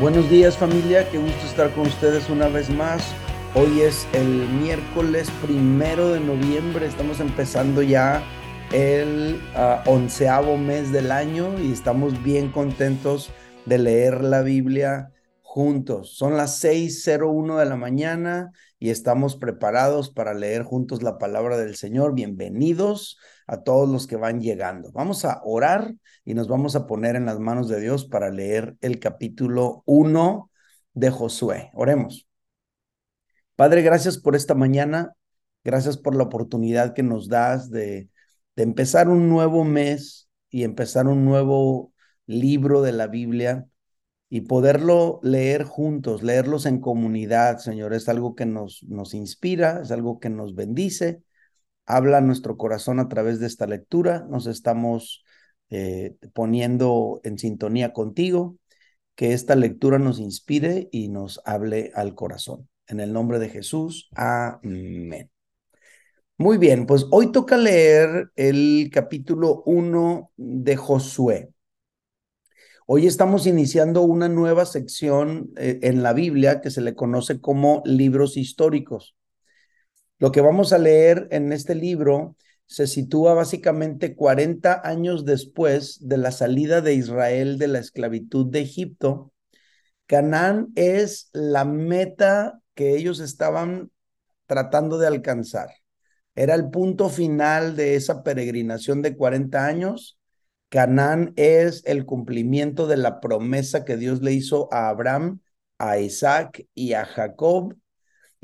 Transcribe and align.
Buenos 0.00 0.28
días 0.28 0.58
familia, 0.58 1.08
qué 1.08 1.18
gusto 1.18 1.46
estar 1.46 1.72
con 1.72 1.86
ustedes 1.86 2.28
una 2.28 2.48
vez 2.48 2.68
más. 2.68 3.14
Hoy 3.54 3.82
es 3.82 4.08
el 4.12 4.26
miércoles 4.48 5.30
primero 5.40 6.12
de 6.12 6.18
noviembre, 6.18 6.86
estamos 6.86 7.20
empezando 7.20 7.80
ya 7.80 8.20
el 8.72 9.40
uh, 9.54 9.88
onceavo 9.88 10.56
mes 10.56 10.90
del 10.90 11.12
año 11.12 11.56
y 11.60 11.70
estamos 11.70 12.20
bien 12.24 12.50
contentos 12.50 13.30
de 13.66 13.78
leer 13.78 14.24
la 14.24 14.42
Biblia 14.42 15.12
juntos. 15.42 16.16
Son 16.16 16.36
las 16.36 16.62
6.01 16.64 17.56
de 17.56 17.64
la 17.64 17.76
mañana 17.76 18.50
y 18.80 18.90
estamos 18.90 19.36
preparados 19.36 20.10
para 20.10 20.34
leer 20.34 20.64
juntos 20.64 21.04
la 21.04 21.18
palabra 21.18 21.56
del 21.56 21.76
Señor. 21.76 22.14
Bienvenidos 22.14 23.16
a 23.46 23.62
todos 23.62 23.88
los 23.88 24.06
que 24.06 24.16
van 24.16 24.40
llegando. 24.40 24.90
Vamos 24.92 25.24
a 25.24 25.40
orar 25.44 25.94
y 26.24 26.34
nos 26.34 26.48
vamos 26.48 26.76
a 26.76 26.86
poner 26.86 27.16
en 27.16 27.26
las 27.26 27.38
manos 27.38 27.68
de 27.68 27.80
Dios 27.80 28.06
para 28.06 28.30
leer 28.30 28.76
el 28.80 28.98
capítulo 28.98 29.82
1 29.86 30.50
de 30.94 31.10
Josué. 31.10 31.70
Oremos. 31.74 32.26
Padre, 33.56 33.82
gracias 33.82 34.18
por 34.18 34.36
esta 34.36 34.54
mañana. 34.54 35.12
Gracias 35.62 35.96
por 35.96 36.14
la 36.14 36.24
oportunidad 36.24 36.94
que 36.94 37.02
nos 37.02 37.28
das 37.28 37.70
de, 37.70 38.08
de 38.56 38.62
empezar 38.62 39.08
un 39.08 39.28
nuevo 39.28 39.64
mes 39.64 40.28
y 40.50 40.64
empezar 40.64 41.06
un 41.06 41.24
nuevo 41.24 41.92
libro 42.26 42.82
de 42.82 42.92
la 42.92 43.06
Biblia 43.06 43.66
y 44.28 44.42
poderlo 44.42 45.20
leer 45.22 45.64
juntos, 45.64 46.22
leerlos 46.22 46.66
en 46.66 46.80
comunidad, 46.80 47.58
Señor, 47.58 47.94
es 47.94 48.08
algo 48.08 48.34
que 48.34 48.46
nos, 48.46 48.82
nos 48.82 49.14
inspira, 49.14 49.80
es 49.82 49.90
algo 49.90 50.18
que 50.18 50.30
nos 50.30 50.54
bendice 50.54 51.22
habla 51.86 52.20
nuestro 52.20 52.56
corazón 52.56 53.00
a 53.00 53.08
través 53.08 53.40
de 53.40 53.46
esta 53.46 53.66
lectura. 53.66 54.26
Nos 54.28 54.46
estamos 54.46 55.24
eh, 55.70 56.16
poniendo 56.32 57.20
en 57.24 57.38
sintonía 57.38 57.92
contigo. 57.92 58.56
Que 59.14 59.32
esta 59.32 59.54
lectura 59.54 60.00
nos 60.00 60.18
inspire 60.18 60.88
y 60.90 61.08
nos 61.08 61.40
hable 61.44 61.92
al 61.94 62.16
corazón. 62.16 62.68
En 62.88 62.98
el 62.98 63.12
nombre 63.12 63.38
de 63.38 63.48
Jesús, 63.48 64.10
amén. 64.16 65.30
Muy 66.36 66.58
bien, 66.58 66.86
pues 66.86 67.06
hoy 67.12 67.30
toca 67.30 67.56
leer 67.56 68.30
el 68.34 68.90
capítulo 68.92 69.62
1 69.66 70.32
de 70.36 70.74
Josué. 70.76 71.54
Hoy 72.86 73.06
estamos 73.06 73.46
iniciando 73.46 74.02
una 74.02 74.28
nueva 74.28 74.66
sección 74.66 75.50
eh, 75.56 75.78
en 75.82 76.02
la 76.02 76.12
Biblia 76.12 76.60
que 76.60 76.70
se 76.70 76.80
le 76.80 76.94
conoce 76.94 77.40
como 77.40 77.82
libros 77.86 78.36
históricos. 78.36 79.16
Lo 80.24 80.32
que 80.32 80.40
vamos 80.40 80.72
a 80.72 80.78
leer 80.78 81.28
en 81.32 81.52
este 81.52 81.74
libro 81.74 82.34
se 82.64 82.86
sitúa 82.86 83.34
básicamente 83.34 84.16
40 84.16 84.80
años 84.82 85.26
después 85.26 85.98
de 86.00 86.16
la 86.16 86.32
salida 86.32 86.80
de 86.80 86.94
Israel 86.94 87.58
de 87.58 87.68
la 87.68 87.78
esclavitud 87.78 88.46
de 88.46 88.60
Egipto. 88.60 89.34
Canaán 90.06 90.68
es 90.76 91.28
la 91.34 91.66
meta 91.66 92.58
que 92.72 92.96
ellos 92.96 93.20
estaban 93.20 93.90
tratando 94.46 94.96
de 94.96 95.08
alcanzar. 95.08 95.68
Era 96.34 96.54
el 96.54 96.70
punto 96.70 97.10
final 97.10 97.76
de 97.76 97.94
esa 97.94 98.22
peregrinación 98.22 99.02
de 99.02 99.18
40 99.18 99.66
años. 99.66 100.18
Canaán 100.70 101.34
es 101.36 101.82
el 101.84 102.06
cumplimiento 102.06 102.86
de 102.86 102.96
la 102.96 103.20
promesa 103.20 103.84
que 103.84 103.98
Dios 103.98 104.22
le 104.22 104.32
hizo 104.32 104.72
a 104.72 104.88
Abraham, 104.88 105.40
a 105.76 105.98
Isaac 105.98 106.66
y 106.72 106.94
a 106.94 107.04
Jacob 107.04 107.76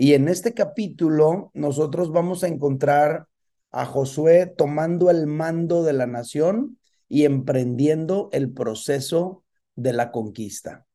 y 0.02 0.14
en 0.14 0.28
este 0.28 0.54
capítulo 0.54 1.50
nosotros 1.52 2.10
vamos 2.10 2.42
a 2.42 2.48
encontrar 2.48 3.26
a 3.70 3.84
Josué 3.84 4.46
tomando 4.46 5.10
el 5.10 5.26
mando 5.26 5.82
de 5.82 5.92
la 5.92 6.06
nación 6.06 6.78
y 7.06 7.26
emprendiendo 7.26 8.30
el 8.32 8.50
proceso 8.50 9.44
de 9.76 9.92
la 9.92 10.10
conquista. 10.10 10.86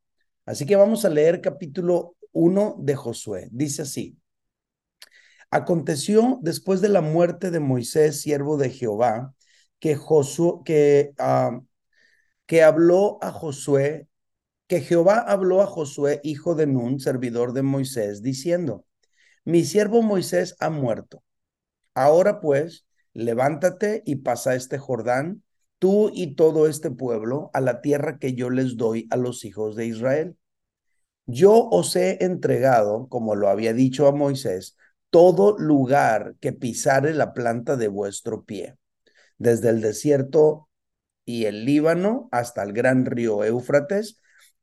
Así 0.48 0.66
que 0.66 0.76
vamos 0.76 1.06
a 1.06 1.12
leer 1.12 1.40
capítulo 1.40 2.16
1 2.32 2.78
de 2.80 2.96
Josué. 2.96 3.48
Dice 3.52 3.84
así. 3.84 4.18
Aconteció 5.52 6.40
después 6.42 6.82
de 6.82 6.90
la 6.90 7.02
muerte 7.02 7.52
de 7.52 7.60
Moisés, 7.60 8.22
siervo 8.22 8.58
de 8.58 8.72
Jehová, 8.72 9.36
que 9.78 9.96
Josué, 9.96 10.62
que, 10.66 11.14
ah, 11.20 11.62
que 12.48 12.64
habló 12.64 13.20
a 13.22 13.32
Josué, 13.32 14.08
que 14.66 14.82
Jehová 14.82 15.20
habló 15.20 15.62
a 15.62 15.68
Josué, 15.68 16.22
hijo 16.24 16.56
de 16.56 16.66
Nun, 16.66 17.00
servidor 17.00 17.54
de 17.54 17.62
Moisés, 17.62 18.24
diciendo, 18.24 18.84
mi 19.46 19.64
siervo 19.64 20.02
Moisés 20.02 20.56
ha 20.60 20.70
muerto. 20.70 21.24
Ahora 21.94 22.42
pues, 22.42 22.86
levántate 23.14 24.04
y 24.06 24.18
pasa 24.18 24.56
este 24.56 24.78
Jordán, 24.78 25.44
tú 25.80 26.12
y 26.14 26.36
todo 26.36 26.68
este 26.68 26.92
pueblo, 26.92 27.52
a 27.54 27.62
la 27.62 27.82
tierra 27.82 28.18
que 28.20 28.34
yo 28.34 28.50
les 28.50 28.76
doy 28.76 29.08
a 29.12 29.18
los 29.18 29.46
hijos 29.46 29.76
de 29.76 29.86
Israel. 29.86 30.38
Yo 31.26 31.70
os 31.70 31.96
he 31.96 32.24
entregado, 32.24 33.08
como 33.08 33.36
lo 33.36 33.50
había 33.50 33.74
dicho 33.74 34.08
a 34.08 34.12
Moisés, 34.12 34.76
todo 35.10 35.58
lugar 35.58 36.36
que 36.40 36.52
pisare 36.52 37.14
la 37.14 37.34
planta 37.34 37.78
de 37.78 37.88
vuestro 37.88 38.44
pie, 38.44 38.76
desde 39.38 39.70
el 39.70 39.82
desierto 39.82 40.70
y 41.24 41.46
el 41.46 41.66
Líbano 41.66 42.30
hasta 42.32 42.64
el 42.64 42.74
gran 42.74 43.06
río 43.06 43.44
Éufrates, 43.44 44.22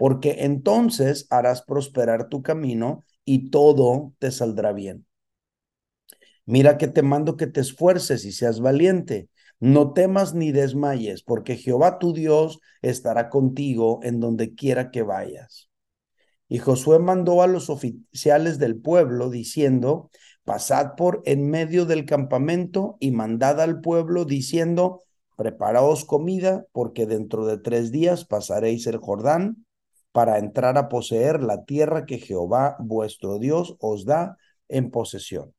porque 0.00 0.36
entonces 0.46 1.26
harás 1.28 1.60
prosperar 1.60 2.30
tu 2.30 2.40
camino 2.40 3.04
y 3.26 3.50
todo 3.50 4.14
te 4.18 4.30
saldrá 4.30 4.72
bien. 4.72 5.04
Mira 6.46 6.78
que 6.78 6.88
te 6.88 7.02
mando 7.02 7.36
que 7.36 7.46
te 7.46 7.60
esfuerces 7.60 8.24
y 8.24 8.32
seas 8.32 8.60
valiente. 8.60 9.28
No 9.58 9.92
temas 9.92 10.32
ni 10.32 10.52
desmayes, 10.52 11.22
porque 11.22 11.56
Jehová 11.56 11.98
tu 11.98 12.14
Dios 12.14 12.60
estará 12.80 13.28
contigo 13.28 14.00
en 14.02 14.20
donde 14.20 14.54
quiera 14.54 14.90
que 14.90 15.02
vayas. 15.02 15.68
Y 16.48 16.60
Josué 16.60 16.98
mandó 16.98 17.42
a 17.42 17.46
los 17.46 17.68
oficiales 17.68 18.58
del 18.58 18.80
pueblo 18.80 19.28
diciendo, 19.28 20.10
pasad 20.44 20.94
por 20.96 21.20
en 21.26 21.50
medio 21.50 21.84
del 21.84 22.06
campamento 22.06 22.96
y 23.00 23.10
mandad 23.10 23.60
al 23.60 23.82
pueblo 23.82 24.24
diciendo, 24.24 25.02
preparaos 25.36 26.06
comida, 26.06 26.64
porque 26.72 27.04
dentro 27.04 27.44
de 27.44 27.58
tres 27.58 27.92
días 27.92 28.24
pasaréis 28.24 28.86
el 28.86 28.96
Jordán 28.96 29.66
para 30.12 30.38
entrar 30.38 30.78
a 30.78 30.88
poseer 30.88 31.42
la 31.42 31.64
tierra 31.64 32.06
que 32.06 32.18
Jehová 32.18 32.76
vuestro 32.78 33.38
Dios 33.38 33.76
os 33.80 34.04
da 34.04 34.36
en 34.68 34.90
posesión. 34.90 35.54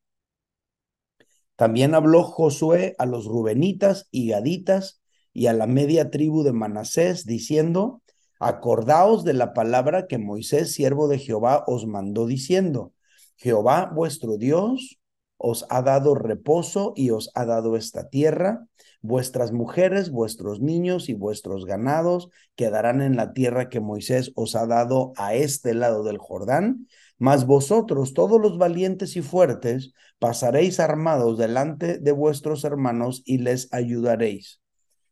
También 1.56 1.94
habló 1.94 2.24
Josué 2.24 2.96
a 2.98 3.06
los 3.06 3.26
rubenitas 3.26 4.08
y 4.12 4.30
gaditas 4.30 5.02
y 5.34 5.48
a 5.48 5.54
la 5.54 5.68
media 5.68 6.10
tribu 6.10 6.44
de 6.44 6.54
Manasés, 6.54 7.26
diciendo, 7.26 8.02
acordaos 8.40 9.24
de 9.24 9.34
la 9.34 9.54
palabra 9.54 10.08
que 10.08 10.18
Moisés, 10.18 10.74
siervo 10.74 11.08
de 11.08 11.20
Jehová, 11.20 11.64
os 11.68 11.86
mandó 11.86 12.26
diciendo, 12.26 12.94
Jehová 13.38 13.92
vuestro 13.94 14.38
Dios 14.38 15.01
os 15.44 15.66
ha 15.70 15.82
dado 15.82 16.14
reposo 16.14 16.94
y 16.96 17.10
os 17.10 17.32
ha 17.34 17.46
dado 17.46 17.76
esta 17.76 18.10
tierra. 18.10 18.68
Vuestras 19.02 19.52
mujeres, 19.52 20.12
vuestros 20.12 20.62
niños 20.62 21.10
y 21.10 21.16
vuestros 21.16 21.66
ganados 21.66 22.30
quedarán 22.56 23.02
en 23.02 23.16
la 23.16 23.34
tierra 23.34 23.68
que 23.68 23.80
Moisés 23.80 24.32
os 24.36 24.56
ha 24.56 24.68
dado 24.68 25.14
a 25.18 25.34
este 25.34 25.74
lado 25.74 26.04
del 26.04 26.20
Jordán. 26.20 26.88
Mas 27.18 27.48
vosotros, 27.48 28.14
todos 28.14 28.40
los 28.40 28.60
valientes 28.60 29.16
y 29.16 29.24
fuertes, 29.24 29.94
pasaréis 30.20 30.80
armados 30.80 31.40
delante 31.40 31.98
de 31.98 32.12
vuestros 32.12 32.64
hermanos 32.64 33.24
y 33.26 33.40
les 33.40 33.74
ayudaréis. 33.74 34.62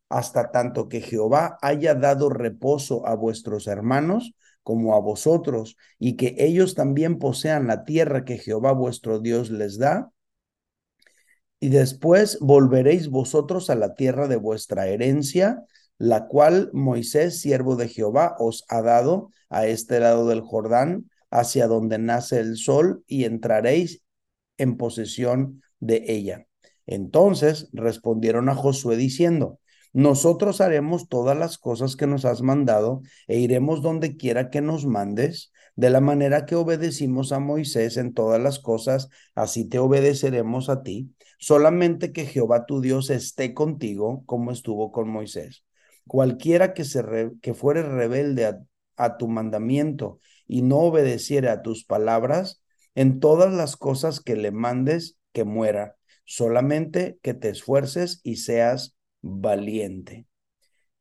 Hasta 0.08 0.52
tanto 0.52 0.88
que 0.88 1.00
Jehová 1.00 1.58
haya 1.60 1.96
dado 1.96 2.30
reposo 2.30 3.04
a 3.06 3.16
vuestros 3.16 3.66
hermanos, 3.66 4.32
como 4.62 4.94
a 4.94 5.00
vosotros, 5.00 5.76
y 5.98 6.16
que 6.16 6.36
ellos 6.38 6.76
también 6.76 7.18
posean 7.18 7.66
la 7.66 7.84
tierra 7.84 8.24
que 8.24 8.38
Jehová 8.38 8.72
vuestro 8.72 9.18
Dios 9.18 9.50
les 9.50 9.78
da, 9.78 10.12
y 11.60 11.68
después 11.68 12.38
volveréis 12.40 13.08
vosotros 13.08 13.68
a 13.68 13.74
la 13.74 13.94
tierra 13.94 14.26
de 14.26 14.36
vuestra 14.36 14.88
herencia, 14.88 15.62
la 15.98 16.26
cual 16.26 16.70
Moisés, 16.72 17.40
siervo 17.40 17.76
de 17.76 17.88
Jehová, 17.88 18.34
os 18.38 18.64
ha 18.68 18.80
dado 18.80 19.30
a 19.50 19.66
este 19.66 20.00
lado 20.00 20.26
del 20.26 20.40
Jordán, 20.40 21.10
hacia 21.30 21.66
donde 21.66 21.98
nace 21.98 22.40
el 22.40 22.56
sol, 22.56 23.04
y 23.06 23.24
entraréis 23.24 24.02
en 24.56 24.78
posesión 24.78 25.62
de 25.78 26.04
ella. 26.08 26.46
Entonces 26.86 27.68
respondieron 27.72 28.48
a 28.48 28.54
Josué 28.54 28.96
diciendo, 28.96 29.60
nosotros 29.92 30.60
haremos 30.60 31.08
todas 31.08 31.36
las 31.36 31.58
cosas 31.58 31.96
que 31.96 32.06
nos 32.06 32.24
has 32.24 32.42
mandado 32.42 33.02
e 33.26 33.38
iremos 33.38 33.82
donde 33.82 34.16
quiera 34.16 34.48
que 34.48 34.60
nos 34.60 34.86
mandes, 34.86 35.52
de 35.76 35.90
la 35.90 36.00
manera 36.00 36.46
que 36.46 36.56
obedecimos 36.56 37.32
a 37.32 37.38
Moisés 37.38 37.96
en 37.96 38.12
todas 38.12 38.40
las 38.40 38.58
cosas, 38.58 39.08
así 39.34 39.64
te 39.64 39.78
obedeceremos 39.78 40.68
a 40.68 40.82
ti. 40.82 41.14
Solamente 41.40 42.12
que 42.12 42.26
Jehová 42.26 42.66
tu 42.66 42.82
Dios 42.82 43.08
esté 43.08 43.54
contigo 43.54 44.22
como 44.26 44.52
estuvo 44.52 44.92
con 44.92 45.08
Moisés. 45.08 45.64
Cualquiera 46.06 46.74
que, 46.74 46.84
se 46.84 47.02
que 47.40 47.54
fuere 47.54 47.82
rebelde 47.82 48.44
a, 48.44 48.60
a 48.96 49.16
tu 49.16 49.26
mandamiento 49.26 50.20
y 50.46 50.60
no 50.60 50.78
obedeciere 50.80 51.48
a 51.48 51.62
tus 51.62 51.84
palabras, 51.84 52.62
en 52.94 53.20
todas 53.20 53.54
las 53.54 53.76
cosas 53.76 54.20
que 54.20 54.36
le 54.36 54.50
mandes, 54.50 55.16
que 55.32 55.44
muera. 55.44 55.96
Solamente 56.26 57.18
que 57.22 57.32
te 57.32 57.48
esfuerces 57.48 58.20
y 58.22 58.36
seas 58.36 58.94
valiente. 59.22 60.26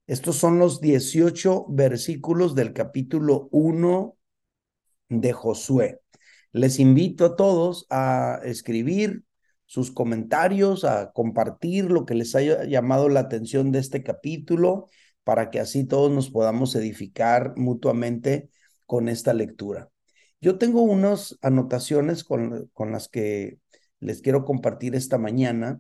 Estos 0.08 0.38
son 0.38 0.58
los 0.58 0.80
18 0.80 1.66
versículos 1.68 2.56
del 2.56 2.72
capítulo 2.72 3.50
1 3.52 4.16
de 5.10 5.34
Josué. 5.34 6.00
Les 6.54 6.80
invito 6.80 7.26
a 7.26 7.36
todos 7.36 7.86
a 7.90 8.40
escribir 8.44 9.24
sus 9.70 9.92
comentarios, 9.92 10.84
a 10.84 11.12
compartir 11.12 11.92
lo 11.92 12.04
que 12.08 12.16
les 12.16 12.34
haya 12.34 12.64
llamado 12.64 13.08
la 13.08 13.20
atención 13.20 13.72
de 13.72 13.78
este 13.78 14.02
capítulo, 14.02 14.88
para 15.24 15.52
que 15.52 15.60
así 15.60 15.84
todos 15.86 16.10
nos 16.12 16.32
podamos 16.32 16.74
edificar 16.74 17.54
mutuamente 17.56 18.50
con 18.88 19.10
esta 19.10 19.32
lectura. 19.32 19.88
Yo 20.42 20.58
tengo 20.58 20.82
unas 20.82 21.38
anotaciones 21.44 22.24
con, 22.24 22.68
con 22.74 22.92
las 22.92 23.10
que 23.10 23.60
les 24.00 24.24
quiero 24.24 24.44
compartir 24.44 24.96
esta 24.96 25.20
mañana 25.20 25.80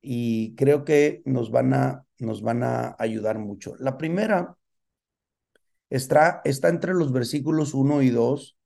y 0.00 0.54
creo 0.54 0.84
que 0.84 1.22
nos 1.24 1.50
van 1.50 1.74
a, 1.74 2.04
nos 2.20 2.42
van 2.42 2.62
a 2.62 2.94
ayudar 2.96 3.40
mucho. 3.40 3.74
La 3.80 3.98
primera 3.98 4.56
está, 5.90 6.42
está 6.44 6.68
entre 6.68 6.94
los 6.94 7.12
versículos 7.12 7.74
1 7.74 8.02
y 8.02 8.10
2 8.10 8.56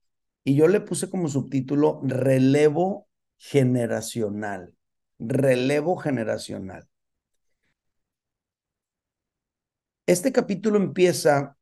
y 0.43 0.53
yo 0.53 0.67
le 0.67 0.81
puse 0.81 1.09
como 1.09 1.29
subtítulo 1.29 1.99
relevo 2.03 3.07
generacional, 3.41 4.75
relevo 5.17 5.97
generacional. 5.97 6.87
Este 10.05 10.31
capítulo 10.31 10.77
empieza 10.77 11.57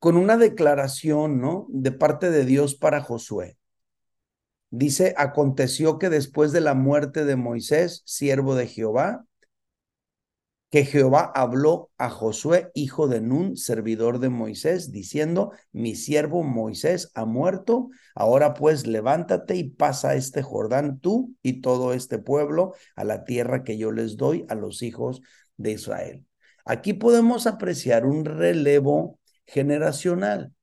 con 0.00 0.16
una 0.16 0.36
declaración, 0.36 1.40
¿no? 1.40 1.66
De 1.68 1.92
parte 1.92 2.30
de 2.30 2.44
Dios 2.44 2.74
para 2.74 3.00
Josué. 3.00 3.56
Dice, 4.70 5.14
aconteció 5.16 6.00
que 6.00 6.10
después 6.10 6.50
de 6.50 6.60
la 6.60 6.74
muerte 6.74 7.24
de 7.24 7.36
Moisés, 7.36 8.02
siervo 8.04 8.56
de 8.56 8.66
Jehová, 8.66 9.24
que 10.72 10.86
Jehová 10.86 11.30
habló 11.34 11.90
a 11.98 12.08
Josué, 12.08 12.70
hijo 12.72 13.06
de 13.06 13.20
Nun, 13.20 13.58
servidor 13.58 14.20
de 14.20 14.30
Moisés, 14.30 14.90
diciendo, 14.90 15.52
mi 15.70 15.94
siervo 15.94 16.44
Moisés 16.44 17.10
ha 17.14 17.26
muerto, 17.26 17.90
ahora 18.14 18.54
pues 18.54 18.86
levántate 18.86 19.54
y 19.56 19.64
pasa 19.64 20.14
este 20.14 20.40
Jordán 20.40 20.98
tú 20.98 21.36
y 21.42 21.60
todo 21.60 21.92
este 21.92 22.16
pueblo 22.18 22.72
a 22.96 23.04
la 23.04 23.24
tierra 23.24 23.64
que 23.64 23.76
yo 23.76 23.92
les 23.92 24.16
doy 24.16 24.46
a 24.48 24.54
los 24.54 24.82
hijos 24.82 25.20
de 25.58 25.72
Israel. 25.72 26.24
Aquí 26.64 26.94
podemos 26.94 27.46
apreciar 27.46 28.06
un 28.06 28.24
relevo 28.24 29.20
generacional. 29.44 30.54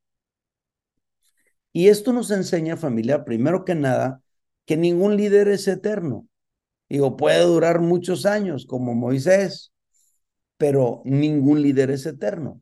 Y 1.71 1.89
esto 1.89 2.13
nos 2.13 2.31
enseña, 2.31 2.77
familia, 2.77 3.25
primero 3.25 3.63
que 3.63 3.75
nada, 3.75 4.23
que 4.65 4.75
ningún 4.75 5.17
líder 5.17 5.49
es 5.49 5.67
eterno. 5.67 6.27
Digo, 6.89 7.15
puede 7.15 7.43
durar 7.43 7.79
muchos 7.79 8.25
años, 8.25 8.65
como 8.65 8.95
Moisés, 8.95 9.71
pero 10.59 11.01
ningún 11.05 11.61
líder 11.61 11.89
es 11.89 12.05
eterno. 12.05 12.61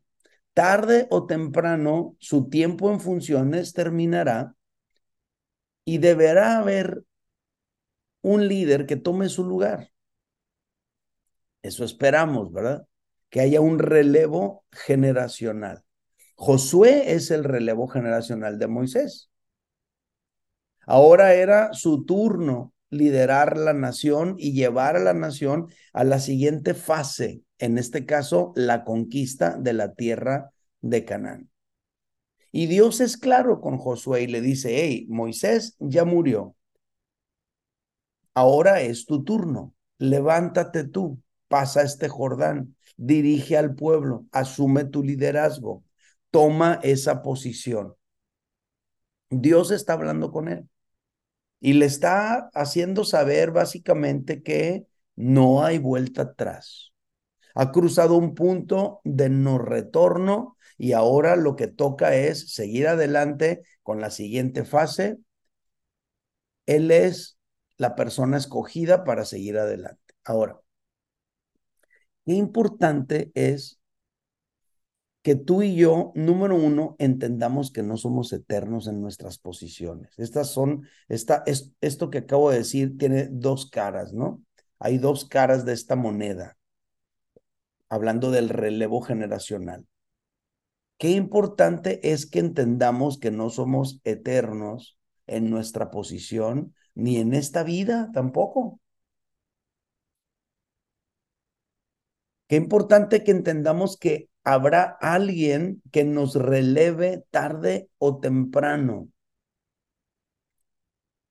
Tarde 0.54 1.08
o 1.10 1.26
temprano, 1.26 2.16
su 2.20 2.48
tiempo 2.48 2.92
en 2.92 3.00
funciones 3.00 3.72
terminará 3.72 4.54
y 5.84 5.98
deberá 5.98 6.58
haber 6.58 7.02
un 8.22 8.46
líder 8.46 8.86
que 8.86 8.94
tome 8.94 9.28
su 9.28 9.42
lugar. 9.42 9.90
Eso 11.60 11.84
esperamos, 11.84 12.52
¿verdad? 12.52 12.86
Que 13.30 13.40
haya 13.40 13.60
un 13.60 13.80
relevo 13.80 14.64
generacional. 14.70 15.82
Josué 16.36 17.14
es 17.14 17.32
el 17.32 17.42
relevo 17.42 17.88
generacional 17.88 18.60
de 18.60 18.68
Moisés. 18.68 19.28
Ahora 20.86 21.34
era 21.34 21.72
su 21.72 22.04
turno 22.04 22.72
liderar 22.90 23.56
la 23.56 23.72
nación 23.72 24.34
y 24.38 24.52
llevar 24.52 24.96
a 24.96 25.00
la 25.00 25.14
nación 25.14 25.68
a 25.92 26.04
la 26.04 26.20
siguiente 26.20 26.74
fase, 26.74 27.42
en 27.58 27.78
este 27.78 28.06
caso, 28.06 28.52
la 28.56 28.84
conquista 28.84 29.56
de 29.58 29.72
la 29.72 29.94
tierra 29.94 30.50
de 30.80 31.04
Canaán. 31.04 31.50
Y 32.50 32.66
Dios 32.66 33.00
es 33.00 33.16
claro 33.16 33.60
con 33.60 33.78
Josué 33.78 34.22
y 34.22 34.26
le 34.26 34.40
dice, 34.40 34.82
hey, 34.82 35.06
Moisés 35.08 35.76
ya 35.78 36.04
murió. 36.04 36.56
Ahora 38.34 38.80
es 38.80 39.04
tu 39.04 39.24
turno. 39.24 39.74
Levántate 39.98 40.84
tú, 40.84 41.20
pasa 41.48 41.82
este 41.82 42.08
Jordán, 42.08 42.76
dirige 42.96 43.56
al 43.56 43.74
pueblo, 43.74 44.26
asume 44.32 44.84
tu 44.84 45.02
liderazgo 45.02 45.82
toma 46.30 46.80
esa 46.82 47.22
posición. 47.22 47.94
Dios 49.30 49.70
está 49.70 49.94
hablando 49.94 50.30
con 50.30 50.48
él 50.48 50.68
y 51.60 51.74
le 51.74 51.86
está 51.86 52.50
haciendo 52.54 53.04
saber 53.04 53.50
básicamente 53.50 54.42
que 54.42 54.86
no 55.16 55.64
hay 55.64 55.78
vuelta 55.78 56.22
atrás. 56.22 56.92
Ha 57.54 57.72
cruzado 57.72 58.16
un 58.16 58.34
punto 58.34 59.00
de 59.04 59.28
no 59.30 59.58
retorno 59.58 60.56
y 60.76 60.92
ahora 60.92 61.34
lo 61.36 61.56
que 61.56 61.66
toca 61.66 62.14
es 62.14 62.52
seguir 62.52 62.86
adelante 62.86 63.62
con 63.82 64.00
la 64.00 64.10
siguiente 64.10 64.64
fase. 64.64 65.18
Él 66.66 66.90
es 66.92 67.38
la 67.78 67.96
persona 67.96 68.36
escogida 68.36 69.02
para 69.04 69.24
seguir 69.24 69.58
adelante. 69.58 70.14
Ahora, 70.24 70.60
qué 72.24 72.34
importante 72.34 73.30
es 73.34 73.77
que 75.28 75.36
tú 75.36 75.62
y 75.62 75.76
yo, 75.76 76.10
número 76.14 76.56
uno, 76.56 76.96
entendamos 76.98 77.70
que 77.70 77.82
no 77.82 77.98
somos 77.98 78.32
eternos 78.32 78.86
en 78.86 79.02
nuestras 79.02 79.36
posiciones. 79.36 80.18
Estas 80.18 80.48
son, 80.48 80.88
esta, 81.06 81.42
es, 81.44 81.74
esto 81.82 82.08
que 82.08 82.16
acabo 82.16 82.50
de 82.50 82.56
decir 82.56 82.96
tiene 82.96 83.28
dos 83.30 83.68
caras, 83.68 84.14
¿no? 84.14 84.42
Hay 84.78 84.96
dos 84.96 85.26
caras 85.26 85.66
de 85.66 85.74
esta 85.74 85.96
moneda, 85.96 86.56
hablando 87.90 88.30
del 88.30 88.48
relevo 88.48 89.02
generacional. 89.02 89.86
Qué 90.96 91.10
importante 91.10 92.10
es 92.10 92.24
que 92.24 92.38
entendamos 92.38 93.18
que 93.18 93.30
no 93.30 93.50
somos 93.50 94.00
eternos 94.04 94.98
en 95.26 95.50
nuestra 95.50 95.90
posición, 95.90 96.74
ni 96.94 97.18
en 97.18 97.34
esta 97.34 97.64
vida 97.64 98.10
tampoco. 98.14 98.80
Qué 102.46 102.56
importante 102.56 103.22
que 103.24 103.32
entendamos 103.32 103.98
que 103.98 104.30
habrá 104.48 104.96
alguien 105.02 105.82
que 105.92 106.04
nos 106.04 106.34
releve 106.34 107.22
tarde 107.30 107.90
o 107.98 108.18
temprano. 108.18 109.08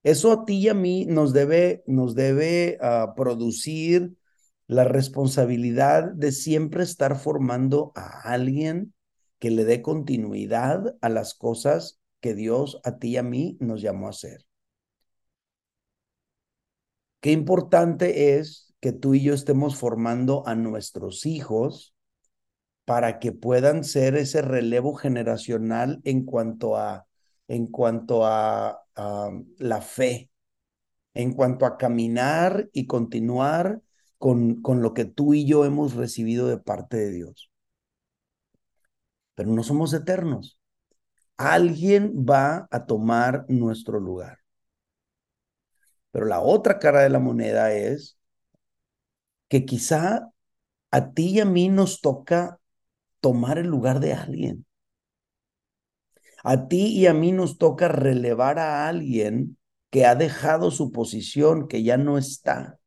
Eso 0.03 0.31
a 0.31 0.45
ti 0.45 0.59
y 0.59 0.69
a 0.69 0.75
mí 0.75 1.05
nos 1.05 1.33
debe, 1.33 1.83
nos 1.87 2.13
debe 2.13 2.77
ah, 2.79 3.13
producir 3.15 4.15
la 4.67 4.83
responsabilidad 4.83 6.11
de 6.11 6.31
siempre 6.31 6.83
estar 6.83 7.17
formando 7.17 7.91
a 7.95 8.21
alguien 8.31 8.93
que 9.39 9.49
le 9.49 9.65
dé 9.65 9.81
continuidad 9.81 10.95
a 11.01 11.09
las 11.09 11.33
cosas 11.33 11.99
que 12.19 12.35
Dios 12.35 12.79
a 12.83 12.99
ti 12.99 13.09
y 13.09 13.17
a 13.17 13.23
mí 13.23 13.57
nos 13.59 13.81
llamó 13.81 14.07
a 14.07 14.11
hacer. 14.11 14.45
Qué 17.19 17.31
importante 17.31 18.37
es 18.37 18.75
que 18.79 18.91
tú 18.91 19.15
y 19.15 19.23
yo 19.23 19.33
estemos 19.33 19.75
formando 19.75 20.47
a 20.47 20.53
nuestros 20.53 21.25
hijos 21.25 21.96
para 22.87 23.19
que 23.19 23.33
puedan 23.33 23.83
ser 23.83 24.15
ese 24.15 24.41
relevo 24.41 24.95
generacional 24.95 25.99
en 26.05 26.23
cuanto 26.23 26.77
a, 26.77 27.05
en 27.49 27.67
cuanto 27.67 28.25
a, 28.25 28.81
la 29.57 29.81
fe, 29.81 30.31
en 31.13 31.33
cuanto 31.33 31.65
a 31.65 31.77
caminar 31.77 32.69
y 32.71 32.87
continuar 32.87 33.81
con, 34.17 34.61
con 34.61 34.81
lo 34.81 34.93
que 34.93 35.03
tú 35.03 35.33
y 35.33 35.45
yo 35.45 35.65
hemos 35.65 35.95
recibido 35.95 36.47
de 36.47 36.59
parte 36.59 36.95
de 36.95 37.11
Dios. 37.11 37.51
Pero 39.35 39.51
no 39.51 39.63
somos 39.63 39.93
eternos. 39.93 40.57
Alguien 41.35 42.25
va 42.25 42.69
a 42.71 42.85
tomar 42.85 43.43
nuestro 43.49 43.99
lugar. 43.99 44.39
Pero 46.11 46.25
la 46.25 46.39
otra 46.39 46.79
cara 46.79 47.01
de 47.01 47.09
la 47.09 47.19
moneda 47.19 47.73
es 47.73 48.17
que 49.49 49.65
quizá 49.65 50.31
a 50.89 51.11
ti 51.11 51.31
y 51.31 51.39
a 51.41 51.45
mí 51.45 51.67
nos 51.67 51.99
toca 51.99 52.61
tomar 53.19 53.57
el 53.57 53.67
lugar 53.67 53.99
de 53.99 54.13
alguien. 54.13 54.65
A 56.43 56.67
ti 56.67 56.87
y 56.87 57.07
a 57.07 57.13
mí 57.13 57.31
nos 57.31 57.57
toca 57.57 57.87
relevar 57.87 58.59
a 58.59 58.87
alguien 58.87 59.57
que 59.89 60.05
ha 60.05 60.15
dejado 60.15 60.71
su 60.71 60.91
posición, 60.91 61.67
que 61.67 61.83
ya 61.83 61.97
no 61.97 62.17
está. 62.17 62.79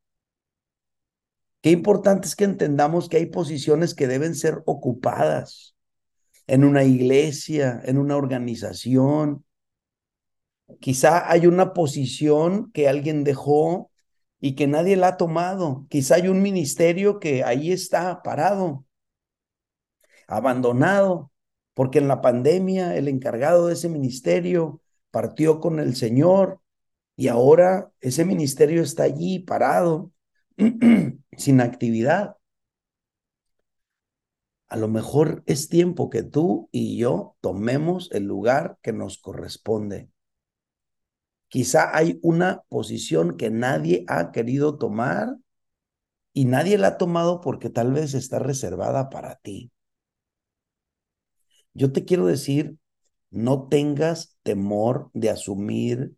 Qué 1.63 1.71
importante 1.71 2.27
es 2.27 2.37
que 2.37 2.45
entendamos 2.45 3.09
que 3.09 3.19
hay 3.19 3.27
posiciones 3.27 3.95
que 3.95 4.07
deben 4.07 4.35
ser 4.35 4.63
ocupadas 4.67 5.77
en 6.47 6.65
una 6.65 6.85
iglesia, 6.85 7.81
en 7.85 7.99
una 7.99 8.17
organización. 8.17 9.45
Quizá 10.81 11.31
hay 11.31 11.47
una 11.47 11.75
posición 11.75 12.71
que 12.73 12.89
alguien 12.89 13.25
dejó 13.25 13.91
y 14.41 14.55
que 14.55 14.67
nadie 14.67 14.97
la 14.97 15.09
ha 15.09 15.17
tomado. 15.17 15.87
Quizá 15.91 16.15
hay 16.17 16.29
un 16.29 16.41
ministerio 16.41 17.21
que 17.21 17.45
ahí 17.45 17.73
está 17.73 18.23
parado, 18.23 18.87
abandonado, 20.31 21.33
porque 21.75 21.99
en 21.99 22.09
la 22.09 22.21
pandemia 22.21 22.97
el 22.97 23.09
encargado 23.09 23.67
de 23.67 23.75
ese 23.75 23.89
ministerio 23.89 24.81
partió 25.11 25.61
con 25.61 25.81
el 25.81 25.97
Señor 25.97 26.61
y 27.17 27.29
ahora 27.29 27.91
ese 28.01 28.25
ministerio 28.25 28.83
está 28.83 29.03
allí 29.03 29.41
parado, 29.41 30.13
sin 31.37 31.61
actividad. 31.61 32.37
A 34.69 34.77
lo 34.77 34.89
mejor 34.89 35.43
es 35.47 35.69
tiempo 35.69 36.11
que 36.11 36.23
tú 36.23 36.69
y 36.71 36.97
yo 36.97 37.37
tomemos 37.41 38.09
el 38.13 38.25
lugar 38.25 38.79
que 38.83 38.93
nos 38.93 39.19
corresponde. 39.19 40.11
Quizá 41.49 41.97
hay 41.97 42.21
una 42.23 42.63
posición 42.69 43.37
que 43.37 43.51
nadie 43.51 44.05
ha 44.07 44.31
querido 44.31 44.79
tomar 44.79 45.37
y 46.33 46.45
nadie 46.45 46.79
la 46.79 46.89
ha 46.89 46.99
tomado 46.99 47.41
porque 47.41 47.69
tal 47.69 47.93
vez 47.93 48.15
está 48.15 48.39
reservada 48.39 49.11
para 49.11 49.35
ti. 49.35 49.73
Yo 51.75 51.93
te 51.93 52.05
quiero 52.05 52.27
decir, 52.27 52.77
no 53.31 53.69
tengas 53.69 54.37
temor 54.43 55.11
de 55.15 55.31
asumir 55.31 56.15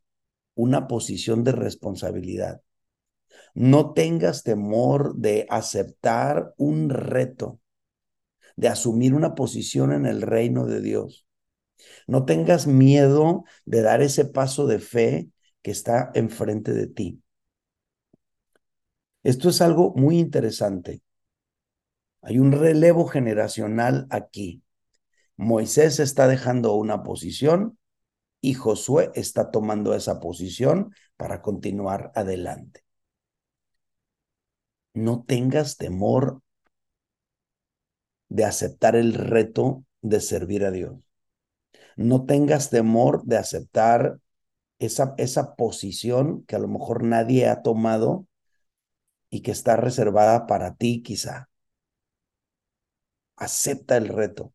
una 0.55 0.89
posición 0.89 1.45
de 1.45 1.53
responsabilidad. 1.53 2.63
No 3.55 3.93
tengas 3.95 4.43
temor 4.45 5.17
de 5.17 5.47
aceptar 5.51 6.55
un 6.59 6.91
reto 6.91 7.61
de 8.57 8.69
asumir 8.69 9.15
una 9.15 9.35
posición 9.35 9.93
en 9.93 10.07
el 10.07 10.23
reino 10.23 10.67
de 10.67 10.81
Dios. 10.81 11.27
No 12.07 12.25
tengas 12.25 12.67
miedo 12.67 13.45
de 13.65 13.83
dar 13.83 14.03
ese 14.03 14.25
paso 14.27 14.67
de 14.67 14.79
fe 14.79 15.31
que 15.63 15.71
está 15.71 16.11
enfrente 16.15 16.73
de 16.73 16.87
ti. 16.89 17.23
Esto 19.25 19.49
es 19.49 19.61
algo 19.61 19.93
muy 19.97 20.19
interesante. 20.21 21.03
Hay 22.21 22.41
un 22.41 22.51
relevo 22.51 23.07
generacional 23.07 24.09
aquí. 24.11 24.62
Moisés 25.43 25.99
está 25.99 26.29
dejando 26.29 26.75
una 26.75 27.03
posición 27.03 27.77
y 28.41 28.55
Josué 28.55 29.11
está 29.17 29.51
tomando 29.51 29.93
esa 29.93 30.21
posición 30.21 30.95
para 31.17 31.43
continuar 31.43 32.13
adelante. 32.15 32.85
No 34.95 35.25
tengas 35.25 35.79
temor 35.79 36.43
de 38.29 38.45
aceptar 38.45 38.95
el 38.95 39.15
reto 39.15 39.85
de 40.01 40.21
servir 40.21 40.65
a 40.65 40.71
Dios. 40.71 40.95
No 41.97 42.25
tengas 42.25 42.71
temor 42.71 43.25
de 43.25 43.37
aceptar 43.39 44.21
esa, 44.79 45.15
esa 45.19 45.57
posición 45.57 46.45
que 46.45 46.55
a 46.55 46.61
lo 46.61 46.69
mejor 46.69 47.03
nadie 47.03 47.49
ha 47.49 47.63
tomado 47.63 48.29
y 49.29 49.41
que 49.43 49.51
está 49.51 49.75
reservada 49.75 50.47
para 50.47 50.77
ti 50.77 51.03
quizá. 51.03 51.49
Acepta 53.37 53.97
el 53.97 54.07
reto. 54.07 54.53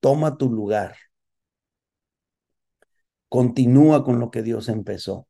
Toma 0.00 0.36
tu 0.36 0.50
lugar. 0.50 0.96
Continúa 3.28 4.04
con 4.04 4.18
lo 4.18 4.30
que 4.30 4.42
Dios 4.42 4.68
empezó. 4.68 5.26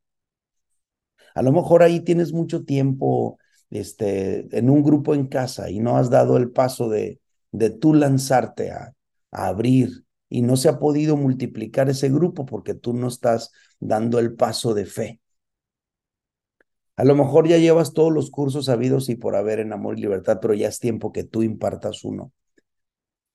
A 1.34 1.42
lo 1.42 1.52
mejor 1.52 1.82
ahí 1.82 2.00
tienes 2.00 2.32
mucho 2.32 2.64
tiempo 2.64 3.38
este, 3.70 4.46
en 4.56 4.70
un 4.70 4.82
grupo 4.82 5.14
en 5.14 5.26
casa 5.26 5.70
y 5.70 5.80
no 5.80 5.96
has 5.96 6.10
dado 6.10 6.36
el 6.36 6.50
paso 6.50 6.88
de, 6.88 7.20
de 7.52 7.70
tú 7.70 7.94
lanzarte 7.94 8.70
a, 8.70 8.92
abrir 9.32 10.04
y 10.28 10.42
no 10.42 10.56
se 10.56 10.68
ha 10.68 10.80
podido 10.80 11.16
multiplicar 11.16 11.88
ese 11.88 12.08
grupo 12.08 12.46
porque 12.46 12.74
tú 12.74 12.94
no 12.94 13.06
estás 13.06 13.52
dando 13.78 14.18
el 14.18 14.34
paso 14.34 14.74
de 14.74 14.86
fe. 14.86 15.20
A 16.96 17.04
lo 17.04 17.14
mejor 17.14 17.46
ya 17.46 17.56
llevas 17.58 17.92
todos 17.92 18.12
los 18.12 18.30
cursos 18.30 18.68
habidos 18.68 19.08
y 19.08 19.14
por 19.14 19.36
haber 19.36 19.60
en 19.60 19.72
amor 19.72 19.96
y 19.96 20.02
libertad, 20.02 20.38
pero 20.42 20.52
ya 20.54 20.68
es 20.68 20.80
tiempo 20.80 21.12
que 21.12 21.24
tú 21.24 21.42
impartas 21.44 22.04
uno. 22.04 22.32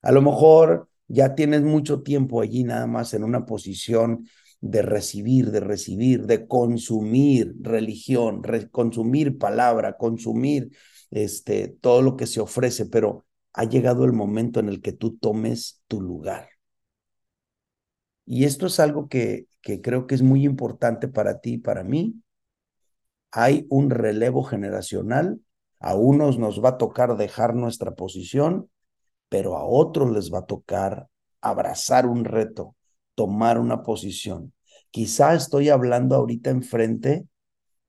A 0.02 0.12
lo 0.12 0.22
mejor 0.22 0.90
ya 1.08 1.36
tienes 1.36 1.62
mucho 1.62 2.02
tiempo 2.02 2.42
allí 2.42 2.64
nada 2.64 2.88
más 2.88 3.14
en 3.14 3.24
una 3.24 3.46
posición 3.46 4.28
de 4.62 4.82
recibir, 4.82 5.52
de 5.52 5.60
recibir, 5.60 6.26
de 6.26 6.48
consumir 6.48 7.56
religión, 7.62 8.42
consumir 8.72 9.38
palabra, 9.38 9.98
consumir 9.98 10.72
este, 11.12 11.68
todo 11.68 12.02
lo 12.02 12.18
que 12.18 12.26
se 12.26 12.42
ofrece, 12.42 12.86
pero 12.88 13.26
ha 13.54 13.66
llegado 13.66 14.06
el 14.06 14.14
momento 14.14 14.60
en 14.60 14.70
el 14.70 14.82
que 14.82 14.92
tú 14.92 15.18
tomes 15.18 15.84
tu 15.88 16.02
lugar. 16.02 16.50
Y 18.26 18.46
esto 18.46 18.66
es 18.66 18.80
algo 18.80 19.08
que, 19.08 19.48
que 19.62 19.82
creo 19.82 20.08
que 20.08 20.16
es 20.16 20.22
muy 20.22 20.44
importante 20.46 21.08
para 21.08 21.40
ti 21.40 21.54
y 21.54 21.58
para 21.60 21.84
mí. 21.84 22.22
Hay 23.32 23.68
un 23.70 23.90
relevo 23.92 24.44
generacional. 24.44 25.42
A 25.80 25.96
unos 25.96 26.40
nos 26.40 26.64
va 26.64 26.70
a 26.70 26.78
tocar 26.78 27.16
dejar 27.18 27.54
nuestra 27.54 27.94
posición, 27.94 28.70
pero 29.36 29.58
a 29.58 29.66
otros 29.66 30.12
les 30.12 30.34
va 30.34 30.40
a 30.40 30.46
tocar 30.46 31.10
abrazar 31.42 32.06
un 32.06 32.24
reto, 32.24 32.78
tomar 33.16 33.60
una 33.60 33.84
posición. 33.84 34.54
Quizá 34.92 35.36
estoy 35.36 35.68
hablando 35.68 36.16
ahorita 36.16 36.52
enfrente 36.52 37.28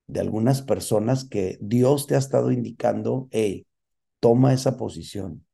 de 0.08 0.18
algunas 0.18 0.62
personas 0.62 1.24
que 1.24 1.56
Dios 1.60 2.08
te 2.08 2.16
ha 2.16 2.18
estado 2.18 2.50
indicando, 2.50 3.28
hey, 3.30 3.64
toma 4.18 4.54
esa 4.54 4.76
posición 4.76 5.46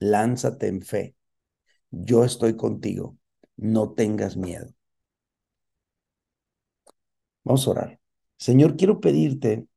lánzate 0.00 0.66
en 0.66 0.82
fe. 0.82 1.14
Yo 1.92 2.24
estoy 2.24 2.56
contigo. 2.56 3.16
No 3.56 3.92
tengas 3.92 4.36
miedo. 4.36 4.74
Vamos 7.44 7.68
a 7.68 7.70
orar. 7.70 8.00
Señor, 8.36 8.76
quiero 8.76 8.98
pedirte 8.98 9.68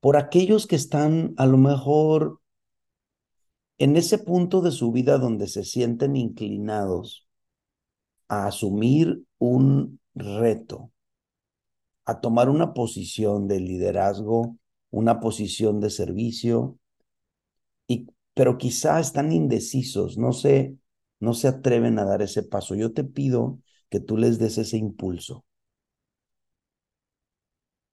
por 0.00 0.16
aquellos 0.16 0.66
que 0.66 0.74
están 0.74 1.34
a 1.36 1.46
lo 1.46 1.56
mejor 1.56 2.40
en 3.78 3.96
ese 3.96 4.18
punto 4.18 4.60
de 4.60 4.70
su 4.70 4.92
vida 4.92 5.18
donde 5.18 5.48
se 5.48 5.64
sienten 5.64 6.16
inclinados 6.16 7.26
a 8.28 8.46
asumir 8.46 9.24
un 9.38 10.00
reto, 10.14 10.92
a 12.04 12.20
tomar 12.20 12.48
una 12.48 12.74
posición 12.74 13.48
de 13.48 13.60
liderazgo, 13.60 14.56
una 14.90 15.20
posición 15.20 15.80
de 15.80 15.90
servicio, 15.90 16.78
y 17.86 18.06
pero 18.34 18.58
quizá 18.58 19.00
están 19.00 19.32
indecisos, 19.32 20.18
no 20.18 20.32
se, 20.32 20.76
no 21.20 21.34
se 21.34 21.48
atreven 21.48 21.98
a 21.98 22.04
dar 22.04 22.22
ese 22.22 22.42
paso. 22.42 22.74
Yo 22.74 22.92
te 22.92 23.04
pido 23.04 23.60
que 23.90 24.00
tú 24.00 24.16
les 24.16 24.38
des 24.38 24.58
ese 24.58 24.76
impulso 24.76 25.44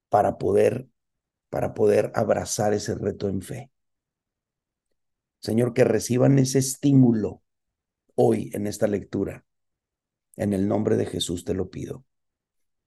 para 0.08 0.38
poder, 0.38 0.88
para 1.50 1.74
poder 1.74 2.12
abrazar 2.14 2.72
ese 2.74 2.94
reto 2.94 3.28
en 3.28 3.42
fe. 3.42 3.70
Señor, 5.42 5.74
que 5.74 5.84
reciban 5.84 6.38
ese 6.38 6.58
estímulo 6.58 7.42
hoy 8.14 8.50
en 8.54 8.66
esta 8.66 8.86
lectura. 8.86 9.44
En 10.36 10.54
el 10.54 10.68
nombre 10.68 10.96
de 10.96 11.04
Jesús 11.04 11.44
te 11.44 11.52
lo 11.52 11.68
pido. 11.68 12.06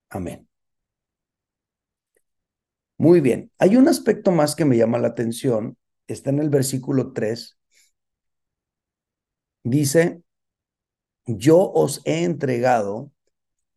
Amén. 0.09 0.47
Muy 2.97 3.21
bien, 3.21 3.51
hay 3.59 3.75
un 3.75 3.87
aspecto 3.87 4.31
más 4.31 4.55
que 4.55 4.65
me 4.65 4.77
llama 4.77 4.97
la 4.97 5.09
atención 5.09 5.77
está 6.07 6.29
en 6.29 6.39
el 6.39 6.49
versículo 6.49 7.13
3, 7.13 7.57
dice, 9.63 10.21
yo 11.25 11.71
os 11.71 12.01
he 12.05 12.23
entregado, 12.23 13.11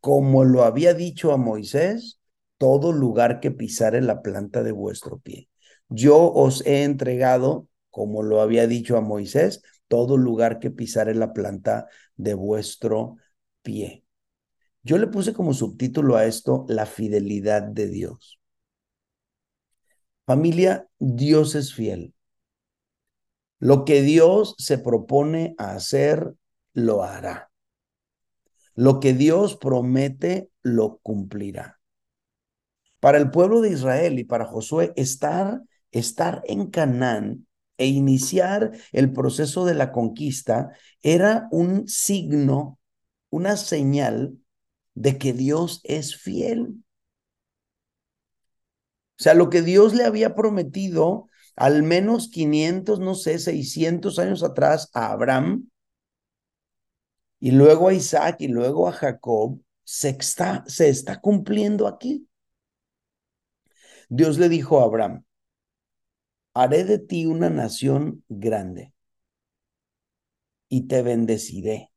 como 0.00 0.44
lo 0.44 0.64
había 0.64 0.94
dicho 0.94 1.32
a 1.32 1.37
Moisés, 1.37 2.20
todo 2.58 2.92
lugar 2.92 3.40
que 3.40 3.50
pisare 3.50 4.00
la 4.00 4.23
planta 4.23 4.62
de 4.62 4.73
vuestro 4.73 5.18
pie. 5.18 5.49
Yo 5.88 6.32
os 6.32 6.64
he 6.66 6.85
entregado, 6.85 7.66
como 7.90 8.23
lo 8.23 8.40
había 8.40 8.66
dicho 8.66 8.97
a 8.97 9.00
Moisés, 9.00 9.62
todo 9.88 10.16
lugar 10.16 10.59
que 10.59 10.71
pisare 10.71 11.14
la 11.14 11.33
planta 11.33 11.88
de 12.16 12.35
vuestro 12.35 13.16
pie. 13.62 14.04
Yo 14.83 14.99
le 14.99 15.07
puse 15.07 15.33
como 15.33 15.52
subtítulo 15.52 16.16
a 16.16 16.26
esto 16.26 16.64
la 16.68 16.87
fidelidad 16.87 17.62
de 17.62 17.88
Dios. 17.88 18.38
Familia, 20.25 20.88
Dios 20.99 21.54
es 21.54 21.75
fiel. 21.75 22.14
Lo 23.59 23.85
que 23.85 24.02
Dios 24.02 24.54
se 24.59 24.78
propone 24.78 25.54
a 25.59 25.73
hacer, 25.73 26.35
lo 26.75 27.02
hará. 27.02 27.50
Lo 28.75 29.00
que 29.00 29.14
Dios 29.14 29.57
promete, 29.57 30.50
lo 30.62 30.99
cumplirá. 30.99 31.80
Para 33.00 33.18
el 33.18 33.30
pueblo 33.30 33.61
de 33.61 33.71
Israel 33.71 34.18
y 34.18 34.25
para 34.25 34.45
Josué, 34.45 34.92
estar, 34.97 35.62
estar 35.90 36.42
en 36.45 36.71
Canaán 36.71 37.48
e 37.78 37.87
iniciar 37.87 38.73
el 38.92 39.12
proceso 39.12 39.64
de 39.64 39.75
la 39.75 39.92
conquista 39.92 40.73
era 41.02 41.49
un 41.50 41.88
signo, 41.88 42.78
una 43.30 43.56
señal 43.56 44.37
de 44.94 45.16
que 45.16 45.32
Dios 45.32 45.80
es 45.85 46.16
fiel. 46.16 46.85
O 49.18 49.23
sea, 49.23 49.35
lo 49.35 49.50
que 49.50 49.62
Dios 49.62 49.94
le 49.94 50.04
había 50.04 50.35
prometido 50.35 51.28
al 51.56 51.82
menos 51.82 52.28
500, 52.28 53.00
no 53.00 53.14
sé, 53.14 53.38
600 53.38 54.18
años 54.20 54.44
atrás 54.44 54.90
a 54.94 55.11
Abraham 55.11 55.68
y 57.40 57.50
luego 57.50 57.88
a 57.88 57.94
Isaac 57.94 58.37
y 58.40 58.49
luego 58.49 58.88
a 58.88 58.92
Jacob, 58.92 59.61
se 59.82 60.11
está, 60.11 60.64
se 60.66 60.88
está 60.88 61.20
cumpliendo 61.20 61.87
aquí. 61.88 62.28
Dios 64.08 64.38
le 64.38 64.49
dijo 64.49 64.80
a 64.80 64.85
Abraham, 64.85 65.25
haré 66.58 66.82
de 66.84 66.98
ti 66.98 67.24
una 67.24 67.50
nación 67.50 68.24
grande 68.28 68.92
y 70.68 70.88
te 70.88 71.02
bendeciré. 71.02 71.92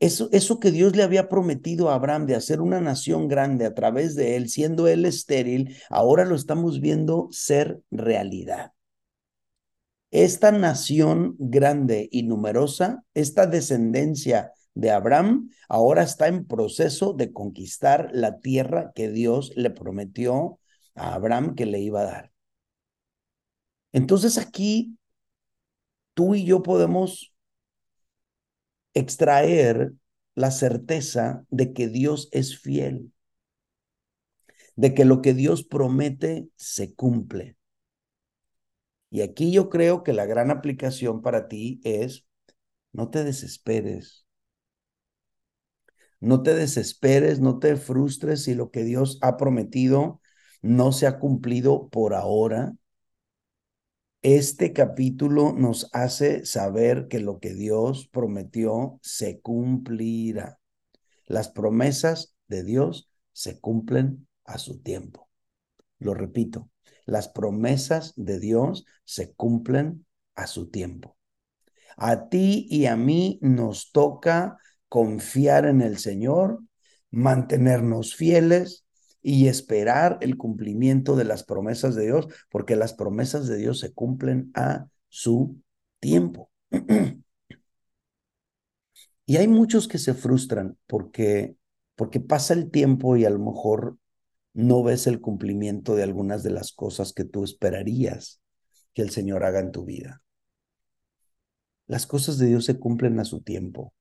Eso, 0.00 0.30
eso 0.32 0.60
que 0.60 0.70
Dios 0.70 0.96
le 0.96 1.02
había 1.02 1.28
prometido 1.28 1.90
a 1.90 1.94
Abraham 1.94 2.24
de 2.24 2.36
hacer 2.36 2.62
una 2.62 2.80
nación 2.80 3.28
grande 3.28 3.66
a 3.66 3.74
través 3.74 4.14
de 4.16 4.36
él, 4.36 4.48
siendo 4.48 4.88
él 4.88 5.04
estéril, 5.04 5.76
ahora 5.90 6.24
lo 6.24 6.34
estamos 6.36 6.80
viendo 6.80 7.28
ser 7.30 7.80
realidad. 7.90 8.72
Esta 10.10 10.52
nación 10.52 11.36
grande 11.38 12.08
y 12.10 12.22
numerosa, 12.22 13.04
esta 13.12 13.46
descendencia 13.46 14.52
de 14.74 14.90
Abraham, 14.90 15.50
ahora 15.68 16.02
está 16.02 16.28
en 16.28 16.46
proceso 16.46 17.12
de 17.12 17.32
conquistar 17.32 18.08
la 18.12 18.40
tierra 18.40 18.92
que 18.94 19.10
Dios 19.10 19.52
le 19.54 19.70
prometió 19.70 20.58
a 20.94 21.14
Abraham 21.14 21.54
que 21.54 21.66
le 21.66 21.80
iba 21.80 22.00
a 22.00 22.04
dar. 22.04 22.32
Entonces 23.92 24.38
aquí 24.38 24.98
tú 26.14 26.34
y 26.34 26.44
yo 26.44 26.62
podemos 26.62 27.32
extraer 28.94 29.92
la 30.34 30.50
certeza 30.50 31.44
de 31.50 31.72
que 31.72 31.88
Dios 31.88 32.28
es 32.32 32.58
fiel, 32.58 33.12
de 34.76 34.94
que 34.94 35.04
lo 35.04 35.22
que 35.22 35.34
Dios 35.34 35.64
promete 35.64 36.48
se 36.56 36.94
cumple. 36.94 37.56
Y 39.10 39.20
aquí 39.20 39.52
yo 39.52 39.70
creo 39.70 40.02
que 40.02 40.12
la 40.12 40.26
gran 40.26 40.50
aplicación 40.50 41.22
para 41.22 41.46
ti 41.46 41.80
es, 41.84 42.26
no 42.92 43.10
te 43.10 43.22
desesperes. 43.22 44.26
No 46.18 46.42
te 46.42 46.54
desesperes, 46.54 47.38
no 47.38 47.58
te 47.58 47.76
frustres 47.76 48.44
si 48.44 48.54
lo 48.54 48.70
que 48.70 48.82
Dios 48.82 49.18
ha 49.20 49.36
prometido 49.36 50.20
no 50.64 50.92
se 50.92 51.06
ha 51.06 51.18
cumplido 51.18 51.90
por 51.90 52.14
ahora. 52.14 52.74
Este 54.22 54.72
capítulo 54.72 55.52
nos 55.52 55.90
hace 55.92 56.46
saber 56.46 57.06
que 57.08 57.20
lo 57.20 57.38
que 57.38 57.52
Dios 57.52 58.08
prometió 58.08 58.98
se 59.02 59.42
cumplirá. 59.42 60.58
Las 61.26 61.50
promesas 61.50 62.34
de 62.48 62.64
Dios 62.64 63.10
se 63.32 63.60
cumplen 63.60 64.26
a 64.46 64.56
su 64.56 64.80
tiempo. 64.80 65.28
Lo 65.98 66.14
repito, 66.14 66.70
las 67.04 67.28
promesas 67.28 68.14
de 68.16 68.40
Dios 68.40 68.86
se 69.04 69.34
cumplen 69.34 70.06
a 70.34 70.46
su 70.46 70.70
tiempo. 70.70 71.18
A 71.98 72.30
ti 72.30 72.66
y 72.70 72.86
a 72.86 72.96
mí 72.96 73.38
nos 73.42 73.92
toca 73.92 74.56
confiar 74.88 75.66
en 75.66 75.82
el 75.82 75.98
Señor, 75.98 76.60
mantenernos 77.10 78.14
fieles, 78.16 78.83
y 79.26 79.48
esperar 79.48 80.18
el 80.20 80.36
cumplimiento 80.36 81.16
de 81.16 81.24
las 81.24 81.44
promesas 81.44 81.94
de 81.94 82.04
Dios, 82.04 82.28
porque 82.50 82.76
las 82.76 82.92
promesas 82.92 83.48
de 83.48 83.56
Dios 83.56 83.80
se 83.80 83.94
cumplen 83.94 84.50
a 84.54 84.86
su 85.08 85.56
tiempo. 85.98 86.50
y 89.26 89.36
hay 89.38 89.48
muchos 89.48 89.88
que 89.88 89.96
se 89.96 90.12
frustran 90.12 90.76
porque, 90.86 91.56
porque 91.96 92.20
pasa 92.20 92.52
el 92.52 92.70
tiempo 92.70 93.16
y 93.16 93.24
a 93.24 93.30
lo 93.30 93.38
mejor 93.38 93.96
no 94.52 94.82
ves 94.82 95.06
el 95.06 95.22
cumplimiento 95.22 95.96
de 95.96 96.02
algunas 96.02 96.42
de 96.42 96.50
las 96.50 96.72
cosas 96.72 97.14
que 97.14 97.24
tú 97.24 97.44
esperarías 97.44 98.42
que 98.92 99.00
el 99.00 99.08
Señor 99.08 99.42
haga 99.42 99.60
en 99.60 99.72
tu 99.72 99.86
vida. 99.86 100.20
Las 101.86 102.06
cosas 102.06 102.36
de 102.36 102.46
Dios 102.48 102.66
se 102.66 102.78
cumplen 102.78 103.18
a 103.20 103.24
su 103.24 103.40
tiempo. 103.40 103.94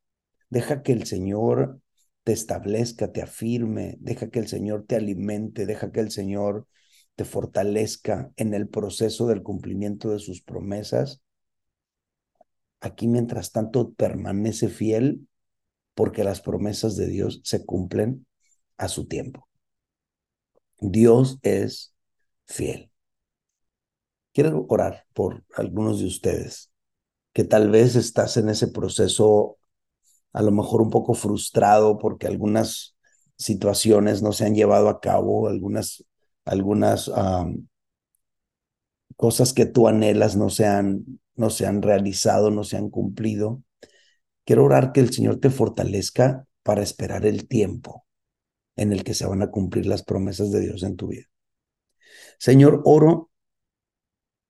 Deja 0.50 0.84
que 0.84 0.92
el 0.92 1.06
Señor 1.06 1.80
te 2.24 2.32
establezca, 2.32 3.12
te 3.12 3.22
afirme, 3.22 3.98
deja 4.00 4.30
que 4.30 4.40
el 4.40 4.48
Señor 4.48 4.86
te 4.88 4.96
alimente, 4.96 5.66
deja 5.66 5.92
que 5.92 6.00
el 6.00 6.12
Señor 6.12 6.68
te 7.16 7.26
fortalezca 7.26 8.32
en 8.38 8.54
el 8.54 8.68
proceso 8.70 9.28
del 9.28 9.44
cumplimiento 9.44 10.10
de 10.10 10.20
sus 10.20 10.42
promesas. 10.42 11.22
Aquí, 12.80 13.08
mientras 13.08 13.52
tanto, 13.52 13.94
permanece 13.94 14.70
fiel 14.70 15.28
porque 15.94 16.24
las 16.24 16.42
promesas 16.42 16.96
de 16.96 17.08
Dios 17.08 17.42
se 17.44 17.66
cumplen 17.66 18.26
a 18.78 18.88
su 18.88 19.08
tiempo. 19.08 19.48
Dios 20.80 21.40
es 21.44 21.94
fiel. 22.46 22.92
Quiero 24.34 24.66
orar 24.68 25.06
por 25.14 25.44
algunos 25.56 26.00
de 26.00 26.08
ustedes 26.08 26.72
que 27.34 27.44
tal 27.44 27.70
vez 27.70 27.96
estás 27.96 28.38
en 28.38 28.50
ese 28.50 28.68
proceso 28.68 29.58
a 30.34 30.42
lo 30.42 30.52
mejor 30.52 30.82
un 30.82 30.90
poco 30.90 31.14
frustrado 31.14 31.98
porque 32.00 32.28
algunas 32.28 32.96
situaciones 33.38 34.22
no 34.22 34.32
se 34.32 34.46
han 34.46 34.56
llevado 34.56 34.90
a 34.90 35.00
cabo, 35.00 35.48
algunas, 35.48 36.04
algunas 36.46 37.12
cosas 39.16 39.54
que 39.54 39.66
tú 39.66 39.88
anhelas 39.88 40.36
no 40.36 40.50
se, 40.50 40.66
han, 40.66 41.06
no 41.36 41.50
se 41.50 41.66
han 41.66 41.82
realizado, 41.82 42.52
no 42.52 42.64
se 42.64 42.78
han 42.78 42.90
cumplido. 42.90 43.62
Quiero 44.46 44.66
orar 44.66 44.92
que 44.92 45.00
el 45.00 45.14
Señor 45.14 45.40
te 45.40 45.50
fortalezca 45.50 46.46
para 46.64 46.82
esperar 46.82 47.26
el 47.26 47.48
tiempo 47.48 48.06
en 48.76 48.92
el 48.92 49.04
que 49.04 49.14
se 49.14 49.26
van 49.26 49.42
a 49.42 49.52
cumplir 49.52 49.86
las 49.86 50.04
promesas 50.04 50.52
de 50.52 50.62
Dios 50.62 50.84
en 50.84 50.96
tu 50.96 51.08
vida. 51.08 51.26
Señor, 52.40 52.82
oro 52.86 53.30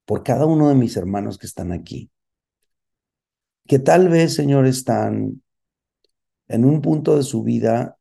por 0.06 0.24
cada 0.24 0.46
uno 0.46 0.70
de 0.70 0.76
mis 0.76 0.96
hermanos 0.98 1.38
que 1.38 1.48
están 1.48 1.72
aquí, 1.72 2.10
que 3.68 3.80
tal 3.80 4.10
vez, 4.10 4.34
Señor, 4.34 4.66
están 4.66 5.42
en 6.54 6.66
un 6.66 6.82
punto 6.82 7.18
de 7.18 7.24
su 7.24 7.42
vida 7.42 7.98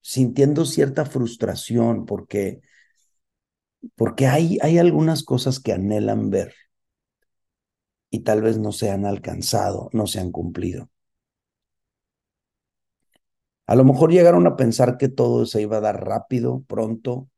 sintiendo 0.00 0.64
cierta 0.64 1.04
frustración 1.04 2.06
porque, 2.06 2.62
porque 3.94 4.26
hay, 4.26 4.56
hay 4.62 4.78
algunas 4.78 5.22
cosas 5.22 5.60
que 5.60 5.74
anhelan 5.74 6.30
ver 6.30 6.54
y 8.08 8.20
tal 8.20 8.40
vez 8.40 8.56
no 8.58 8.72
se 8.72 8.90
han 8.90 9.04
alcanzado, 9.04 9.90
no 9.92 10.06
se 10.06 10.18
han 10.18 10.32
cumplido. 10.32 10.88
A 13.66 13.74
lo 13.74 13.84
mejor 13.84 14.12
llegaron 14.12 14.46
a 14.46 14.56
pensar 14.56 14.96
que 14.96 15.10
todo 15.10 15.44
se 15.44 15.60
iba 15.60 15.76
a 15.76 15.80
dar 15.82 16.02
rápido, 16.06 16.64
pronto, 16.66 17.28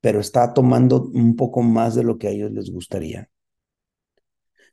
pero 0.00 0.20
está 0.20 0.54
tomando 0.54 1.02
un 1.02 1.34
poco 1.34 1.62
más 1.62 1.96
de 1.96 2.04
lo 2.04 2.16
que 2.16 2.28
a 2.28 2.30
ellos 2.30 2.52
les 2.52 2.70
gustaría. 2.70 3.28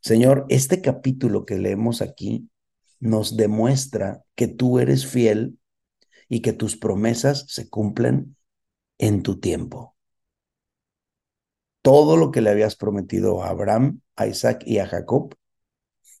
Señor, 0.00 0.46
este 0.48 0.80
capítulo 0.80 1.44
que 1.44 1.58
leemos 1.58 2.02
aquí 2.02 2.48
nos 3.04 3.36
demuestra 3.36 4.24
que 4.34 4.48
tú 4.48 4.78
eres 4.78 5.06
fiel 5.06 5.58
y 6.26 6.40
que 6.40 6.54
tus 6.54 6.78
promesas 6.78 7.44
se 7.48 7.68
cumplen 7.68 8.34
en 8.96 9.22
tu 9.22 9.40
tiempo. 9.40 9.94
Todo 11.82 12.16
lo 12.16 12.30
que 12.30 12.40
le 12.40 12.48
habías 12.48 12.76
prometido 12.76 13.42
a 13.42 13.50
Abraham, 13.50 14.00
a 14.16 14.26
Isaac 14.26 14.62
y 14.64 14.78
a 14.78 14.86
Jacob, 14.86 15.34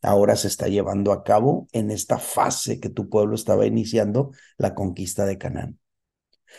ahora 0.02 0.36
se 0.36 0.46
está 0.46 0.68
llevando 0.68 1.12
a 1.12 1.24
cabo 1.24 1.68
en 1.72 1.90
esta 1.90 2.18
fase 2.18 2.80
que 2.80 2.90
tu 2.90 3.08
pueblo 3.08 3.34
estaba 3.34 3.64
iniciando, 3.64 4.32
la 4.58 4.74
conquista 4.74 5.24
de 5.24 5.38
Canaán. 5.38 5.80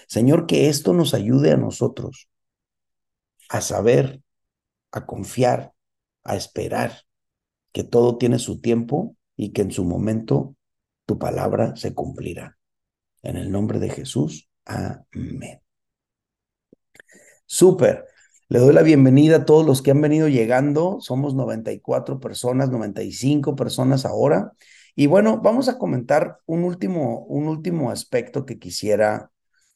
Señor, 0.07 0.47
que 0.47 0.69
esto 0.69 0.93
nos 0.93 1.13
ayude 1.13 1.51
a 1.51 1.57
nosotros 1.57 2.29
a 3.47 3.61
saber, 3.61 4.23
a 4.91 5.05
confiar, 5.05 5.73
a 6.23 6.35
esperar 6.35 7.03
que 7.71 7.83
todo 7.83 8.17
tiene 8.17 8.39
su 8.39 8.59
tiempo 8.59 9.15
y 9.35 9.51
que 9.51 9.61
en 9.63 9.71
su 9.71 9.83
momento 9.85 10.55
tu 11.05 11.17
palabra 11.19 11.75
se 11.75 11.93
cumplirá. 11.93 12.57
En 13.21 13.37
el 13.37 13.51
nombre 13.51 13.79
de 13.79 13.89
Jesús, 13.89 14.49
amén. 14.65 15.61
Súper. 17.45 18.05
Le 18.47 18.59
doy 18.59 18.73
la 18.73 18.83
bienvenida 18.83 19.37
a 19.37 19.45
todos 19.45 19.65
los 19.65 19.81
que 19.81 19.91
han 19.91 20.01
venido 20.01 20.27
llegando. 20.27 20.97
Somos 20.99 21.33
94 21.33 22.19
personas, 22.19 22.69
95 22.69 23.55
personas 23.55 24.05
ahora. 24.05 24.53
Y 24.95 25.07
bueno, 25.07 25.41
vamos 25.41 25.67
a 25.67 25.77
comentar 25.77 26.37
un 26.45 26.63
último, 26.63 27.25
un 27.25 27.47
último 27.47 27.91
aspecto 27.91 28.45
que 28.45 28.59
quisiera, 28.59 29.31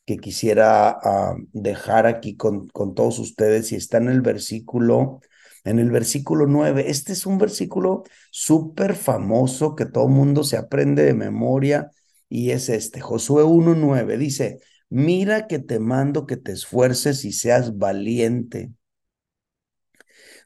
que 0.06 0.18
quisiera 0.18 0.90
ah, 0.90 1.36
dejar 1.52 2.06
aquí 2.06 2.36
con, 2.38 2.68
con 2.70 2.94
todos 2.94 3.20
ustedes. 3.20 3.72
Y 3.72 3.76
está 3.76 3.98
en 3.98 4.10
el 4.10 4.22
versículo 4.22 5.20
en 5.64 5.80
el 5.80 5.92
versículo 5.92 6.48
9. 6.48 6.90
Este 6.90 7.14
es 7.14 7.26
un 7.26 7.38
versículo 7.38 8.04
súper 8.32 8.96
famoso 8.96 9.76
que 9.76 9.86
todo 9.86 10.08
mundo 10.08 10.44
se 10.44 10.58
aprende 10.58 11.04
de 11.04 11.14
memoria 11.14 11.92
y 12.30 12.52
es 12.52 12.70
este, 12.70 13.02
Josué 13.02 13.44
1.9. 13.44 14.18
Dice, 14.18 14.60
mira 14.90 15.48
que 15.48 15.60
te 15.60 15.80
mando 15.80 16.26
que 16.26 16.38
te 16.38 16.52
esfuerces 16.52 17.26
y 17.26 17.34
seas 17.34 17.78
valiente. 17.78 18.72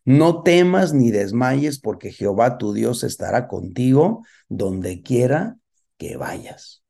No 0.06 0.44
temas 0.44 0.94
ni 0.94 1.12
desmayes 1.12 1.80
porque 1.80 2.12
Jehová 2.12 2.58
tu 2.58 2.74
Dios 2.74 3.04
estará 3.04 3.48
contigo 3.48 4.26
donde 4.50 5.02
quiera 5.02 5.58
que 5.98 6.18
vayas. 6.18 6.83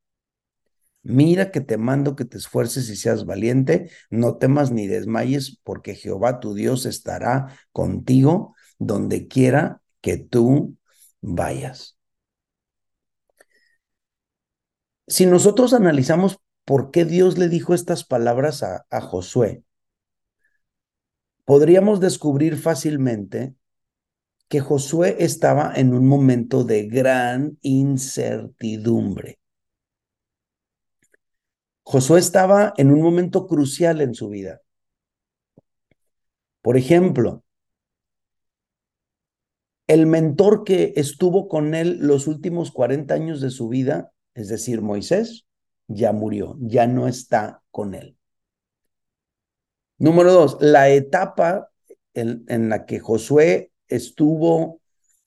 Mira 1.04 1.50
que 1.50 1.60
te 1.60 1.76
mando 1.76 2.16
que 2.16 2.24
te 2.24 2.38
esfuerces 2.38 2.88
y 2.88 2.96
seas 2.96 3.26
valiente, 3.26 3.90
no 4.10 4.38
temas 4.38 4.72
ni 4.72 4.86
desmayes, 4.86 5.60
porque 5.62 5.94
Jehová 5.94 6.40
tu 6.40 6.54
Dios 6.54 6.86
estará 6.86 7.48
contigo 7.72 8.56
donde 8.78 9.28
quiera 9.28 9.82
que 10.00 10.16
tú 10.16 10.76
vayas. 11.20 11.98
Si 15.06 15.26
nosotros 15.26 15.74
analizamos 15.74 16.38
por 16.64 16.90
qué 16.90 17.04
Dios 17.04 17.36
le 17.36 17.48
dijo 17.48 17.74
estas 17.74 18.04
palabras 18.04 18.62
a, 18.62 18.86
a 18.90 19.00
Josué, 19.02 19.62
podríamos 21.44 22.00
descubrir 22.00 22.56
fácilmente 22.56 23.54
que 24.48 24.60
Josué 24.60 25.16
estaba 25.18 25.72
en 25.74 25.92
un 25.92 26.06
momento 26.06 26.64
de 26.64 26.86
gran 26.86 27.58
incertidumbre. 27.60 29.38
Josué 31.84 32.18
estaba 32.18 32.72
en 32.76 32.90
un 32.90 33.02
momento 33.02 33.46
crucial 33.46 34.00
en 34.00 34.14
su 34.14 34.28
vida. 34.30 34.62
Por 36.62 36.78
ejemplo, 36.78 37.44
el 39.86 40.06
mentor 40.06 40.64
que 40.64 40.94
estuvo 40.96 41.46
con 41.46 41.74
él 41.74 41.98
los 42.00 42.26
últimos 42.26 42.72
40 42.72 43.12
años 43.12 43.40
de 43.42 43.50
su 43.50 43.68
vida, 43.68 44.12
es 44.34 44.48
decir, 44.48 44.80
Moisés, 44.80 45.46
ya 45.86 46.12
murió, 46.12 46.56
ya 46.60 46.86
no 46.86 47.06
está 47.06 47.62
con 47.70 47.94
él. 47.94 48.16
Número 49.98 50.32
dos, 50.32 50.56
la 50.60 50.88
etapa 50.88 51.70
en, 52.14 52.68
la 52.70 52.86
que 52.86 52.98
Josué 52.98 53.72
estuvo 53.88 54.80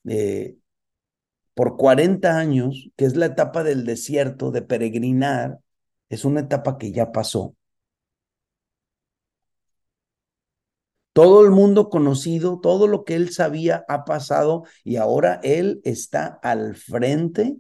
eh, 0.08 0.58
por 1.54 1.78
40 1.78 2.38
años, 2.38 2.90
que 2.96 3.06
es 3.06 3.16
la 3.16 3.28
etapa 3.28 3.64
del 3.64 3.86
desierto, 3.86 4.52
de 4.52 4.64
peregrinar, 4.64 5.60
es 6.10 6.26
una 6.26 6.42
etapa 6.42 6.78
que 6.78 6.92
ya 6.92 7.12
pasó. 7.12 7.56
Todo 11.14 11.44
el 11.44 11.52
mundo 11.52 11.90
conocido, 11.90 12.60
todo 12.60 12.88
lo 12.88 13.04
que 13.04 13.16
él 13.16 13.32
sabía 13.32 13.84
ha 13.88 14.06
pasado 14.06 14.66
y 14.84 14.98
ahora 14.98 15.40
él 15.44 15.82
está 15.84 16.40
al 16.44 16.76
frente 16.76 17.58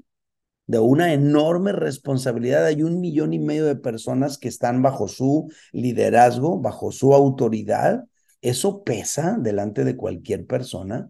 de 0.67 0.79
una 0.79 1.13
enorme 1.13 1.71
responsabilidad. 1.71 2.65
Hay 2.65 2.83
un 2.83 2.99
millón 3.01 3.33
y 3.33 3.39
medio 3.39 3.65
de 3.65 3.75
personas 3.75 4.37
que 4.37 4.47
están 4.49 4.83
bajo 4.83 5.07
su 5.07 5.51
liderazgo, 5.71 6.59
bajo 6.59 6.91
su 6.91 7.13
autoridad. 7.15 8.05
Eso 8.41 8.83
pesa 8.83 9.37
delante 9.39 9.83
de 9.85 9.97
cualquier 9.97 10.45
persona. 10.45 11.09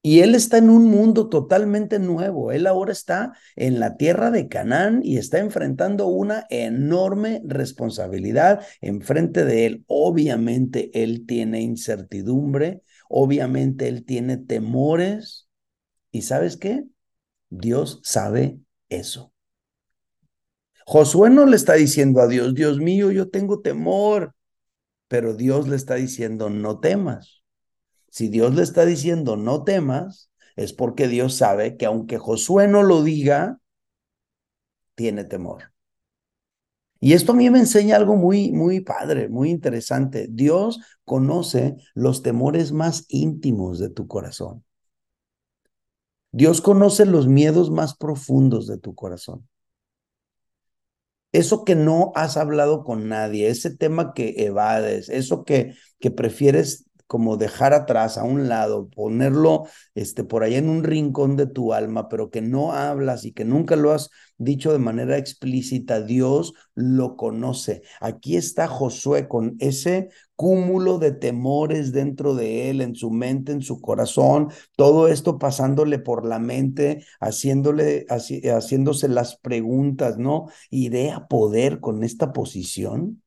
Y 0.00 0.20
él 0.20 0.34
está 0.34 0.58
en 0.58 0.70
un 0.70 0.84
mundo 0.84 1.28
totalmente 1.28 1.98
nuevo. 1.98 2.52
Él 2.52 2.66
ahora 2.66 2.92
está 2.92 3.32
en 3.56 3.80
la 3.80 3.96
tierra 3.96 4.30
de 4.30 4.48
Canaán 4.48 5.00
y 5.02 5.18
está 5.18 5.38
enfrentando 5.38 6.06
una 6.06 6.46
enorme 6.50 7.42
responsabilidad 7.44 8.64
enfrente 8.80 9.44
de 9.44 9.66
él. 9.66 9.84
Obviamente 9.86 10.90
él 11.02 11.26
tiene 11.26 11.60
incertidumbre, 11.62 12.82
obviamente 13.08 13.88
él 13.88 14.04
tiene 14.04 14.36
temores. 14.38 15.48
¿Y 16.12 16.22
sabes 16.22 16.56
qué? 16.56 16.84
Dios 17.50 18.00
sabe 18.04 18.60
eso. 18.88 19.32
Josué 20.86 21.28
no 21.28 21.44
le 21.44 21.56
está 21.56 21.74
diciendo 21.74 22.20
a 22.20 22.28
Dios, 22.28 22.54
Dios 22.54 22.78
mío, 22.78 23.10
yo 23.10 23.28
tengo 23.28 23.60
temor, 23.60 24.34
pero 25.06 25.34
Dios 25.34 25.68
le 25.68 25.76
está 25.76 25.96
diciendo, 25.96 26.48
no 26.48 26.80
temas. 26.80 27.37
Si 28.10 28.28
Dios 28.28 28.54
le 28.54 28.62
está 28.62 28.84
diciendo 28.84 29.36
no 29.36 29.64
temas, 29.64 30.30
es 30.56 30.72
porque 30.72 31.08
Dios 31.08 31.34
sabe 31.34 31.76
que 31.76 31.86
aunque 31.86 32.18
Josué 32.18 32.68
no 32.68 32.82
lo 32.82 33.02
diga, 33.02 33.60
tiene 34.94 35.24
temor. 35.24 35.72
Y 37.00 37.12
esto 37.12 37.32
a 37.32 37.36
mí 37.36 37.48
me 37.48 37.60
enseña 37.60 37.96
algo 37.96 38.16
muy, 38.16 38.50
muy 38.50 38.80
padre, 38.80 39.28
muy 39.28 39.50
interesante. 39.50 40.26
Dios 40.28 40.80
conoce 41.04 41.76
los 41.94 42.22
temores 42.22 42.72
más 42.72 43.04
íntimos 43.08 43.78
de 43.78 43.90
tu 43.90 44.08
corazón. 44.08 44.64
Dios 46.32 46.60
conoce 46.60 47.06
los 47.06 47.28
miedos 47.28 47.70
más 47.70 47.96
profundos 47.96 48.66
de 48.66 48.78
tu 48.78 48.94
corazón. 48.94 49.48
Eso 51.30 51.64
que 51.64 51.74
no 51.74 52.12
has 52.14 52.36
hablado 52.36 52.84
con 52.84 53.08
nadie, 53.08 53.48
ese 53.48 53.76
tema 53.76 54.12
que 54.14 54.34
evades, 54.38 55.08
eso 55.08 55.44
que, 55.44 55.74
que 56.00 56.10
prefieres 56.10 56.87
como 57.08 57.36
dejar 57.36 57.74
atrás, 57.74 58.18
a 58.18 58.22
un 58.22 58.48
lado, 58.48 58.88
ponerlo 58.90 59.66
este, 59.96 60.22
por 60.22 60.44
allá 60.44 60.58
en 60.58 60.68
un 60.68 60.84
rincón 60.84 61.36
de 61.36 61.46
tu 61.46 61.72
alma, 61.72 62.08
pero 62.08 62.30
que 62.30 62.42
no 62.42 62.72
hablas 62.72 63.24
y 63.24 63.32
que 63.32 63.44
nunca 63.44 63.74
lo 63.74 63.92
has 63.92 64.10
dicho 64.36 64.72
de 64.72 64.78
manera 64.78 65.18
explícita, 65.18 66.00
Dios 66.02 66.54
lo 66.74 67.16
conoce. 67.16 67.82
Aquí 68.00 68.36
está 68.36 68.68
Josué 68.68 69.26
con 69.26 69.56
ese 69.58 70.10
cúmulo 70.36 70.98
de 70.98 71.10
temores 71.10 71.90
dentro 71.92 72.34
de 72.34 72.70
él, 72.70 72.80
en 72.80 72.94
su 72.94 73.10
mente, 73.10 73.50
en 73.50 73.62
su 73.62 73.80
corazón, 73.80 74.50
todo 74.76 75.08
esto 75.08 75.38
pasándole 75.38 75.98
por 75.98 76.24
la 76.24 76.38
mente, 76.38 77.04
haciéndole, 77.20 78.06
haciéndose 78.08 79.08
las 79.08 79.36
preguntas, 79.36 80.18
¿no? 80.18 80.46
¿Iré 80.70 81.10
a 81.10 81.26
poder 81.26 81.80
con 81.80 82.04
esta 82.04 82.32
posición? 82.32 83.22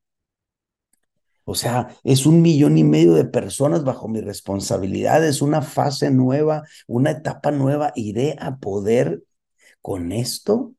O 1.44 1.56
sea, 1.56 1.96
es 2.04 2.26
un 2.26 2.42
millón 2.42 2.78
y 2.78 2.84
medio 2.84 3.14
de 3.14 3.26
personas 3.26 3.84
bajo 3.84 4.08
mi 4.08 4.22
responsabilidad, 4.22 5.26
es 5.26 5.42
una 5.42 5.62
fase 5.62 6.12
nueva, 6.12 6.64
una 6.88 7.12
etapa 7.12 7.52
nueva. 7.52 7.92
¿Iré 7.96 8.36
a 8.40 8.58
poder 8.58 9.24
con 9.82 10.12
esto? 10.12 10.76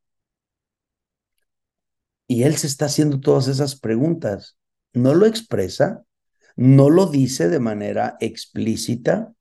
Y 2.27 2.45
él 2.45 2.57
se 2.57 2.67
está 2.67 2.87
haciendo 2.87 3.21
todas 3.21 3.49
esas 3.49 3.79
preguntas. 3.79 4.57
No 4.95 5.15
lo 5.15 5.27
expresa, 5.27 6.05
no 6.57 6.91
lo 6.91 7.07
dice 7.07 7.49
de 7.49 7.61
manera 7.61 8.17
explícita, 8.21 9.35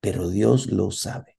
pero 0.00 0.28
Dios 0.28 0.68
lo 0.68 0.90
sabe. 0.90 1.36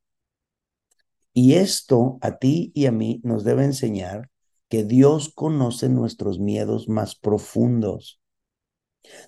Y 1.34 1.54
esto 1.54 2.18
a 2.22 2.38
ti 2.38 2.72
y 2.76 2.88
a 2.88 2.92
mí 2.92 3.22
nos 3.24 3.44
debe 3.44 3.64
enseñar 3.64 4.30
que 4.70 4.84
Dios 4.84 5.32
conoce 5.34 5.90
nuestros 5.90 6.40
miedos 6.40 6.90
más 6.90 7.16
profundos. 7.16 8.20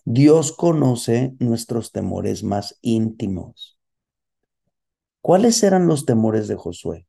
Dios 0.04 0.52
conoce 0.52 1.36
nuestros 1.40 1.92
temores 1.94 2.44
más 2.44 2.78
íntimos. 2.82 3.78
¿Cuáles 5.22 5.64
eran 5.64 5.88
los 5.88 6.06
temores 6.06 6.50
de 6.50 6.56
Josué? 6.58 7.08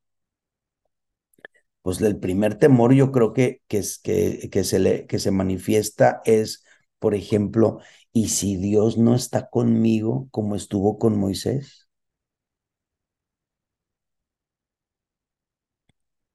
Pues 1.82 2.00
el 2.02 2.18
primer 2.18 2.56
temor 2.58 2.92
yo 2.94 3.10
creo 3.12 3.32
que, 3.32 3.62
que, 3.68 3.82
que, 4.02 4.50
que, 4.50 4.64
se, 4.64 4.78
le, 4.78 5.06
que 5.06 5.18
se 5.18 5.30
manifiesta 5.30 6.20
es, 6.24 6.64
por 6.98 7.14
ejemplo, 7.14 7.80
¿y 8.12 8.28
si 8.28 8.56
Dios 8.56 8.98
no 8.98 9.14
está 9.14 9.48
conmigo 9.50 10.28
como 10.30 10.56
estuvo 10.56 10.98
con 10.98 11.18
Moisés? 11.18 11.88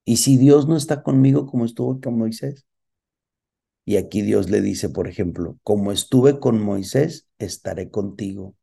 ¿Y 0.04 0.18
si 0.18 0.38
Dios 0.38 0.68
no 0.68 0.78
está 0.78 1.04
conmigo 1.04 1.46
como 1.46 1.66
estuvo 1.66 2.00
con 2.02 2.18
Moisés? 2.18 2.66
Y 3.86 3.98
aquí 3.98 4.24
Dios 4.24 4.50
le 4.50 4.62
dice, 4.62 4.90
por 4.90 5.08
ejemplo, 5.08 5.60
como 5.64 5.92
estuve 5.92 6.40
con 6.40 6.60
Moisés, 6.62 7.28
estaré 7.38 7.92
contigo. 7.92 8.56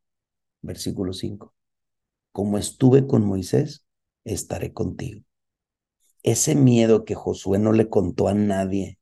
Versículo 0.63 1.13
5. 1.13 1.55
Como 2.33 2.59
estuve 2.59 3.07
con 3.07 3.25
Moisés, 3.25 3.85
estaré 4.25 4.73
contigo. 4.73 5.23
Ese 6.25 6.55
miedo 6.57 7.05
que 7.05 7.15
Josué 7.15 7.59
no 7.59 7.73
le 7.73 7.89
contó 7.89 8.29
a 8.29 8.35
nadie, 8.35 8.99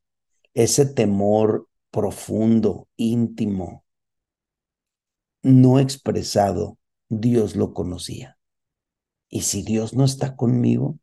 ese 0.53 0.87
temor 0.87 1.69
profundo, 1.91 2.89
íntimo, 2.97 3.85
no 5.43 5.79
expresado, 5.79 6.79
Dios 7.09 7.57
lo 7.57 7.73
conocía. 7.73 8.39
Y 9.29 9.43
si 9.43 9.63
Dios 9.63 9.95
no 9.95 10.05
está 10.05 10.37
conmigo, 10.37 10.99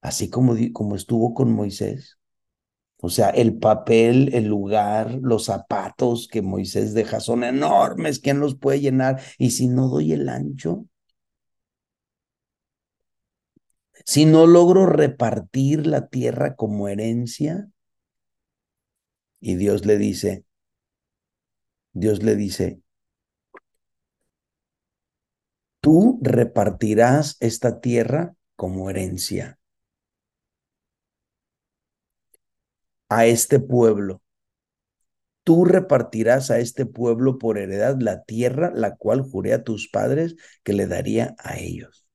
así 0.00 0.30
como, 0.30 0.54
como 0.72 0.94
estuvo 0.94 1.34
con 1.34 1.52
Moisés, 1.52 2.18
o 3.04 3.10
sea, 3.10 3.28
el 3.28 3.58
papel, 3.58 4.34
el 4.34 4.46
lugar, 4.46 5.18
los 5.20 5.44
zapatos 5.44 6.26
que 6.26 6.40
Moisés 6.40 6.94
deja 6.94 7.20
son 7.20 7.44
enormes. 7.44 8.18
¿Quién 8.18 8.40
los 8.40 8.56
puede 8.56 8.80
llenar? 8.80 9.20
Y 9.36 9.50
si 9.50 9.68
no 9.68 9.88
doy 9.88 10.14
el 10.14 10.26
ancho, 10.30 10.86
si 14.06 14.24
no 14.24 14.46
logro 14.46 14.86
repartir 14.86 15.86
la 15.86 16.08
tierra 16.08 16.56
como 16.56 16.88
herencia, 16.88 17.68
y 19.38 19.56
Dios 19.56 19.84
le 19.84 19.98
dice, 19.98 20.46
Dios 21.92 22.22
le 22.22 22.36
dice, 22.36 22.80
tú 25.80 26.18
repartirás 26.22 27.36
esta 27.40 27.82
tierra 27.82 28.34
como 28.56 28.88
herencia 28.88 29.58
a 33.08 33.26
este 33.26 33.60
pueblo. 33.60 34.22
Tú 35.42 35.64
repartirás 35.64 36.50
a 36.50 36.58
este 36.58 36.84
pueblo 36.86 37.38
por 37.38 37.56
heredad 37.58 37.96
la 38.00 38.24
tierra, 38.24 38.72
la 38.74 38.96
cual 38.96 39.22
juré 39.22 39.54
a 39.54 39.62
tus 39.64 39.88
padres 39.88 40.36
que 40.62 40.72
le 40.74 40.86
daría 40.86 41.34
a 41.38 41.58
ellos. 41.58 42.06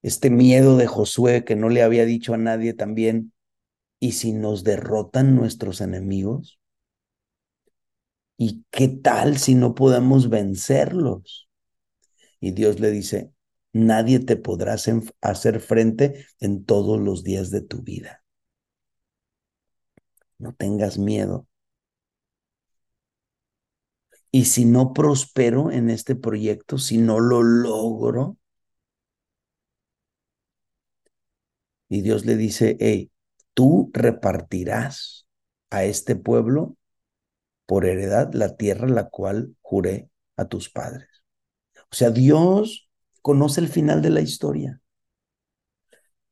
Este 0.00 0.30
miedo 0.30 0.78
de 0.78 0.86
Josué 0.86 1.44
que 1.44 1.54
no 1.54 1.68
le 1.68 1.82
había 1.82 2.06
dicho 2.06 2.32
a 2.32 2.38
nadie 2.38 2.72
también, 2.72 3.32
¿y 4.00 4.12
si 4.12 4.32
nos 4.32 4.64
derrotan 4.64 5.36
nuestros 5.36 5.80
enemigos? 5.82 6.60
¿Y 8.38 8.64
qué 8.70 8.88
tal 8.88 9.38
si 9.38 9.54
no 9.54 9.74
podemos 9.74 10.28
vencerlos? 10.28 11.48
Y 12.40 12.52
Dios 12.52 12.80
le 12.80 12.90
dice, 12.90 13.32
nadie 13.76 14.20
te 14.20 14.36
podrá 14.36 14.76
hacer 15.20 15.60
frente 15.60 16.26
en 16.40 16.64
todos 16.64 17.00
los 17.00 17.24
días 17.24 17.50
de 17.50 17.62
tu 17.62 17.82
vida. 17.82 18.24
No 20.38 20.54
tengas 20.54 20.98
miedo. 20.98 21.46
Y 24.30 24.44
si 24.46 24.64
no 24.64 24.92
prospero 24.92 25.70
en 25.70 25.90
este 25.90 26.14
proyecto, 26.14 26.78
si 26.78 26.98
no 26.98 27.20
lo 27.20 27.42
logro, 27.42 28.36
y 31.88 32.02
Dios 32.02 32.26
le 32.26 32.36
dice, 32.36 32.76
hey, 32.80 33.10
tú 33.54 33.90
repartirás 33.94 35.26
a 35.70 35.84
este 35.84 36.16
pueblo 36.16 36.76
por 37.66 37.86
heredad 37.86 38.32
la 38.34 38.56
tierra 38.56 38.88
la 38.88 39.08
cual 39.08 39.56
juré 39.62 40.10
a 40.36 40.46
tus 40.46 40.68
padres. 40.70 41.08
O 41.90 41.94
sea, 41.94 42.10
Dios 42.10 42.85
conoce 43.26 43.60
el 43.60 43.66
final 43.66 44.02
de 44.02 44.10
la 44.10 44.20
historia. 44.20 44.80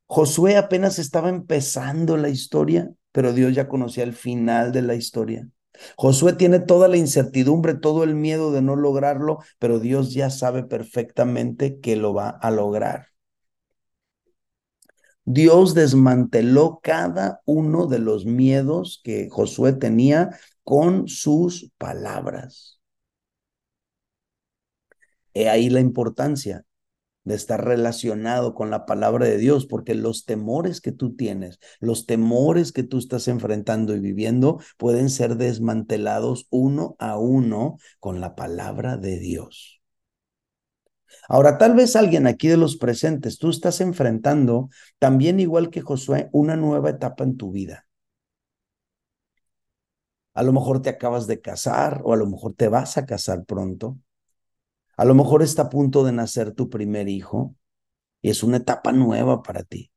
Josué 0.07 0.57
apenas 0.57 1.01
estaba 1.01 1.29
empezando 1.29 2.17
la 2.17 2.29
historia, 2.29 2.95
pero 3.11 3.33
Dios 3.33 3.53
ya 3.53 3.67
conocía 3.67 4.05
el 4.05 4.13
final 4.13 4.71
de 4.71 4.83
la 4.83 4.95
historia. 4.95 5.49
Josué 5.97 6.35
tiene 6.35 6.61
toda 6.61 6.87
la 6.87 6.97
incertidumbre, 6.97 7.75
todo 7.75 8.05
el 8.05 8.15
miedo 8.15 8.53
de 8.53 8.63
no 8.63 8.77
lograrlo, 8.77 9.39
pero 9.59 9.81
Dios 9.81 10.15
ya 10.15 10.31
sabe 10.31 10.63
perfectamente 10.63 11.81
que 11.81 11.97
lo 11.97 12.15
va 12.15 12.29
a 12.29 12.53
lograr. 12.53 13.09
Dios 15.25 15.75
desmanteló 15.75 16.79
cada 16.81 17.43
uno 17.45 17.89
de 17.89 17.99
los 17.99 18.25
miedos 18.25 19.01
que 19.03 19.29
Josué 19.31 19.73
tenía 19.73 20.39
con 20.63 21.09
sus 21.09 21.73
palabras. 21.77 22.79
He 25.35 25.49
ahí 25.49 25.71
la 25.71 25.81
importancia 25.81 26.65
de 27.25 27.35
estar 27.35 27.65
relacionado 27.65 28.55
con 28.55 28.71
la 28.71 28.87
palabra 28.87 29.27
de 29.27 29.39
Dios, 29.39 29.67
porque 29.67 29.95
los 29.95 30.25
temores 30.25 30.81
que 30.81 30.93
tú 30.93 31.17
tienes, 31.17 31.59
los 31.81 32.07
temores 32.07 32.73
que 32.73 32.83
tú 32.83 32.99
estás 32.99 33.29
enfrentando 33.29 33.95
y 33.95 34.01
viviendo, 34.01 34.61
pueden 34.77 35.11
ser 35.11 35.37
desmantelados 35.37 36.47
uno 36.51 36.97
a 36.99 37.19
uno 37.19 37.79
con 38.01 38.21
la 38.21 38.35
palabra 38.35 38.97
de 38.97 39.19
Dios. 39.19 39.81
Ahora, 41.29 41.59
tal 41.59 41.75
vez 41.75 41.97
alguien 41.97 42.27
aquí 42.27 42.49
de 42.49 42.57
los 42.57 42.77
presentes, 42.77 43.39
tú 43.39 43.51
estás 43.51 43.81
enfrentando 43.81 44.69
también 44.99 45.41
igual 45.41 45.71
que 45.71 45.81
Josué, 45.81 46.29
una 46.33 46.57
nueva 46.57 46.91
etapa 46.91 47.25
en 47.25 47.37
tu 47.37 47.51
vida. 47.51 47.87
A 50.35 50.43
lo 50.43 50.53
mejor 50.53 50.83
te 50.83 50.91
acabas 50.91 51.27
de 51.27 51.41
casar 51.41 52.01
o 52.05 52.13
a 52.13 52.17
lo 52.17 52.27
mejor 52.27 52.55
te 52.55 52.69
vas 52.69 52.97
a 52.99 53.07
casar 53.07 53.45
pronto. 53.45 53.99
A 54.97 55.05
lo 55.05 55.15
mejor 55.15 55.43
está 55.43 55.63
a 55.63 55.71
punto 55.71 56.05
de 56.05 56.13
nacer 56.13 56.53
tu 56.53 56.71
primer 56.71 57.09
hijo 57.09 57.55
y 58.23 58.31
es 58.31 58.43
una 58.43 58.59
etapa 58.59 58.93
nueva 58.93 59.43
para 59.43 59.65
ti. 59.65 59.91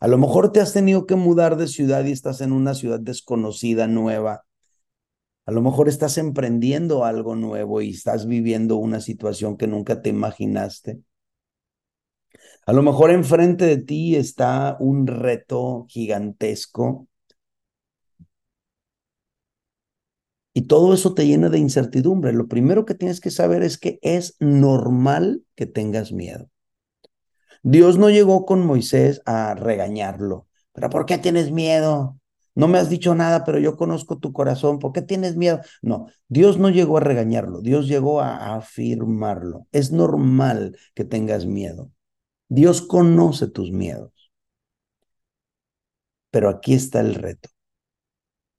A 0.00 0.08
lo 0.08 0.18
mejor 0.18 0.52
te 0.52 0.60
has 0.60 0.72
tenido 0.72 1.06
que 1.06 1.16
mudar 1.16 1.56
de 1.56 1.68
ciudad 1.68 2.04
y 2.04 2.12
estás 2.12 2.40
en 2.40 2.52
una 2.52 2.74
ciudad 2.74 3.00
desconocida, 3.00 3.86
nueva. 3.86 4.44
A 5.46 5.52
lo 5.52 5.62
mejor 5.62 5.88
estás 5.88 6.18
emprendiendo 6.18 7.04
algo 7.04 7.36
nuevo 7.36 7.80
y 7.80 7.90
estás 7.90 8.26
viviendo 8.26 8.76
una 8.76 9.00
situación 9.00 9.56
que 9.56 9.66
nunca 9.66 10.02
te 10.02 10.10
imaginaste. 10.10 11.00
A 12.66 12.72
lo 12.72 12.82
mejor 12.82 13.10
enfrente 13.10 13.66
de 13.66 13.76
ti 13.76 14.16
está 14.16 14.76
un 14.80 15.06
reto 15.06 15.86
gigantesco 15.88 17.08
y 20.54 20.62
todo 20.62 20.94
eso 20.94 21.14
te 21.14 21.26
llena 21.26 21.50
de 21.50 21.58
incertidumbre. 21.58 22.32
Lo 22.32 22.46
primero 22.46 22.86
que 22.86 22.94
tienes 22.94 23.20
que 23.20 23.30
saber 23.30 23.62
es 23.64 23.76
que 23.76 23.98
es 24.02 24.36
normal 24.38 25.42
que 25.56 25.66
tengas 25.66 26.12
miedo. 26.12 26.48
Dios 27.64 27.98
no 27.98 28.08
llegó 28.08 28.46
con 28.46 28.64
Moisés 28.64 29.20
a 29.26 29.54
regañarlo. 29.54 30.46
¿Pero 30.72 30.90
por 30.90 31.06
qué 31.06 31.18
tienes 31.18 31.50
miedo? 31.50 32.18
No 32.54 32.68
me 32.68 32.78
has 32.78 32.88
dicho 32.88 33.14
nada, 33.16 33.44
pero 33.44 33.58
yo 33.58 33.76
conozco 33.76 34.18
tu 34.18 34.32
corazón. 34.32 34.78
¿Por 34.78 34.92
qué 34.92 35.02
tienes 35.02 35.34
miedo? 35.36 35.60
No, 35.82 36.06
Dios 36.28 36.58
no 36.58 36.70
llegó 36.70 36.98
a 36.98 37.00
regañarlo, 37.00 37.60
Dios 37.60 37.88
llegó 37.88 38.20
a 38.20 38.54
afirmarlo. 38.54 39.66
Es 39.72 39.90
normal 39.90 40.76
que 40.94 41.04
tengas 41.04 41.46
miedo. 41.46 41.90
Dios 42.48 42.82
conoce 42.82 43.48
tus 43.48 43.72
miedos. 43.72 44.30
Pero 46.30 46.48
aquí 46.50 46.74
está 46.74 47.00
el 47.00 47.14
reto. 47.14 47.48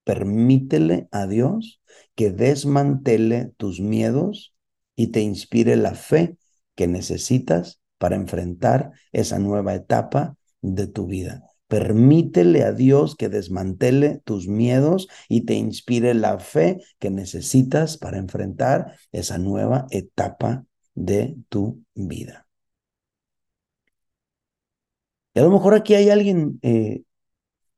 Permítele 0.06 1.10
a 1.12 1.28
Dios 1.28 1.82
que 2.15 2.32
desmantele 2.32 3.52
tus 3.58 3.82
miedos 3.82 4.56
y 4.96 5.08
te 5.08 5.20
inspire 5.20 5.76
la 5.76 5.96
fe 5.96 6.38
que 6.76 6.88
necesitas 6.88 7.82
para 7.98 8.15
enfrentar 8.15 8.91
esa 9.12 9.39
nueva 9.39 9.74
etapa 9.74 10.38
de 10.62 10.88
tu 10.88 11.08
vida. 11.08 11.44
Permítele 11.68 12.63
a 12.63 12.72
Dios 12.72 13.15
que 13.15 13.30
desmantele 13.30 14.22
tus 14.24 14.48
miedos 14.48 15.08
y 15.28 15.41
te 15.41 15.56
inspire 15.56 16.13
la 16.13 16.38
fe 16.39 16.80
que 17.00 17.10
necesitas 17.10 17.98
para 17.98 18.18
enfrentar 18.18 18.98
esa 19.12 19.39
nueva 19.39 19.88
etapa 19.89 20.65
de 20.94 21.36
tu 21.50 21.84
vida. 21.96 22.48
Y 25.34 25.39
a 25.39 25.44
lo 25.44 25.50
mejor 25.50 25.74
aquí 25.74 25.96
hay 25.96 26.10
alguien 26.10 26.60
eh, 26.62 27.02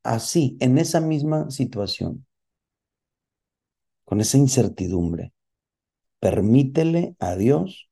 así, 0.07 0.57
en 0.59 0.77
esa 0.77 1.01
misma 1.01 1.51
situación, 1.51 2.25
con 4.05 4.21
esa 4.21 4.37
incertidumbre. 4.37 5.33
Permítele 6.19 7.15
a 7.19 7.35
Dios 7.35 7.89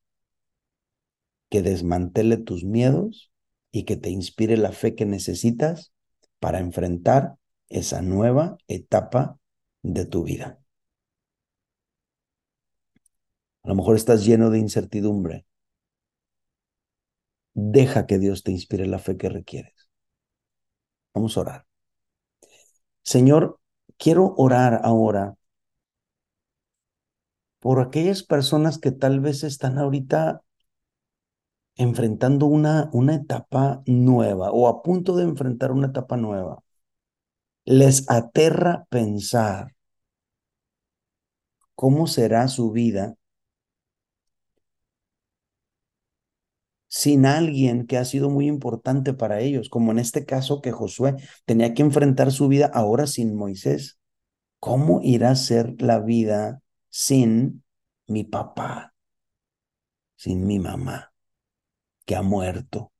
que 1.48 1.62
desmantele 1.62 2.38
tus 2.38 2.64
miedos 2.64 3.30
y 3.70 3.84
que 3.84 3.96
te 3.96 4.10
inspire 4.10 4.56
la 4.56 4.72
fe 4.72 4.94
que 4.94 5.06
necesitas 5.06 5.92
para 6.40 6.58
enfrentar 6.58 7.36
esa 7.68 8.02
nueva 8.02 8.56
etapa 8.66 9.38
de 9.82 10.06
tu 10.06 10.24
vida. 10.24 10.58
A 13.62 13.68
lo 13.68 13.74
mejor 13.74 13.96
estás 13.96 14.24
lleno 14.24 14.50
de 14.50 14.58
incertidumbre. 14.58 15.44
Deja 17.54 18.06
que 18.06 18.18
Dios 18.18 18.42
te 18.42 18.52
inspire 18.52 18.86
la 18.86 18.98
fe 18.98 19.16
que 19.16 19.28
requieres. 19.28 19.88
Vamos 21.14 21.36
a 21.36 21.40
orar. 21.40 21.66
Señor, 23.06 23.60
quiero 23.98 24.34
orar 24.36 24.80
ahora 24.82 25.36
por 27.60 27.80
aquellas 27.80 28.24
personas 28.24 28.78
que 28.78 28.90
tal 28.90 29.20
vez 29.20 29.44
están 29.44 29.78
ahorita 29.78 30.42
enfrentando 31.76 32.46
una, 32.46 32.90
una 32.92 33.14
etapa 33.14 33.82
nueva 33.86 34.50
o 34.50 34.66
a 34.66 34.82
punto 34.82 35.14
de 35.14 35.22
enfrentar 35.22 35.70
una 35.70 35.86
etapa 35.86 36.16
nueva. 36.16 36.64
Les 37.64 38.10
aterra 38.10 38.86
pensar 38.90 39.76
cómo 41.76 42.08
será 42.08 42.48
su 42.48 42.72
vida 42.72 43.14
sin 46.96 47.26
alguien 47.26 47.86
que 47.86 47.98
ha 47.98 48.06
sido 48.06 48.30
muy 48.30 48.46
importante 48.46 49.12
para 49.12 49.40
ellos, 49.40 49.68
como 49.68 49.92
en 49.92 49.98
este 49.98 50.24
caso 50.24 50.62
que 50.62 50.72
Josué 50.72 51.14
tenía 51.44 51.74
que 51.74 51.82
enfrentar 51.82 52.32
su 52.32 52.48
vida 52.48 52.70
ahora 52.72 53.06
sin 53.06 53.36
Moisés. 53.36 53.98
¿Cómo 54.60 55.00
irá 55.02 55.30
a 55.32 55.36
ser 55.36 55.74
la 55.82 56.00
vida 56.00 56.62
sin 56.88 57.62
mi 58.06 58.24
papá, 58.24 58.94
sin 60.16 60.46
mi 60.46 60.58
mamá? 60.58 61.12
que 62.06 62.16
ha 62.16 62.22
muerto, 62.22 62.92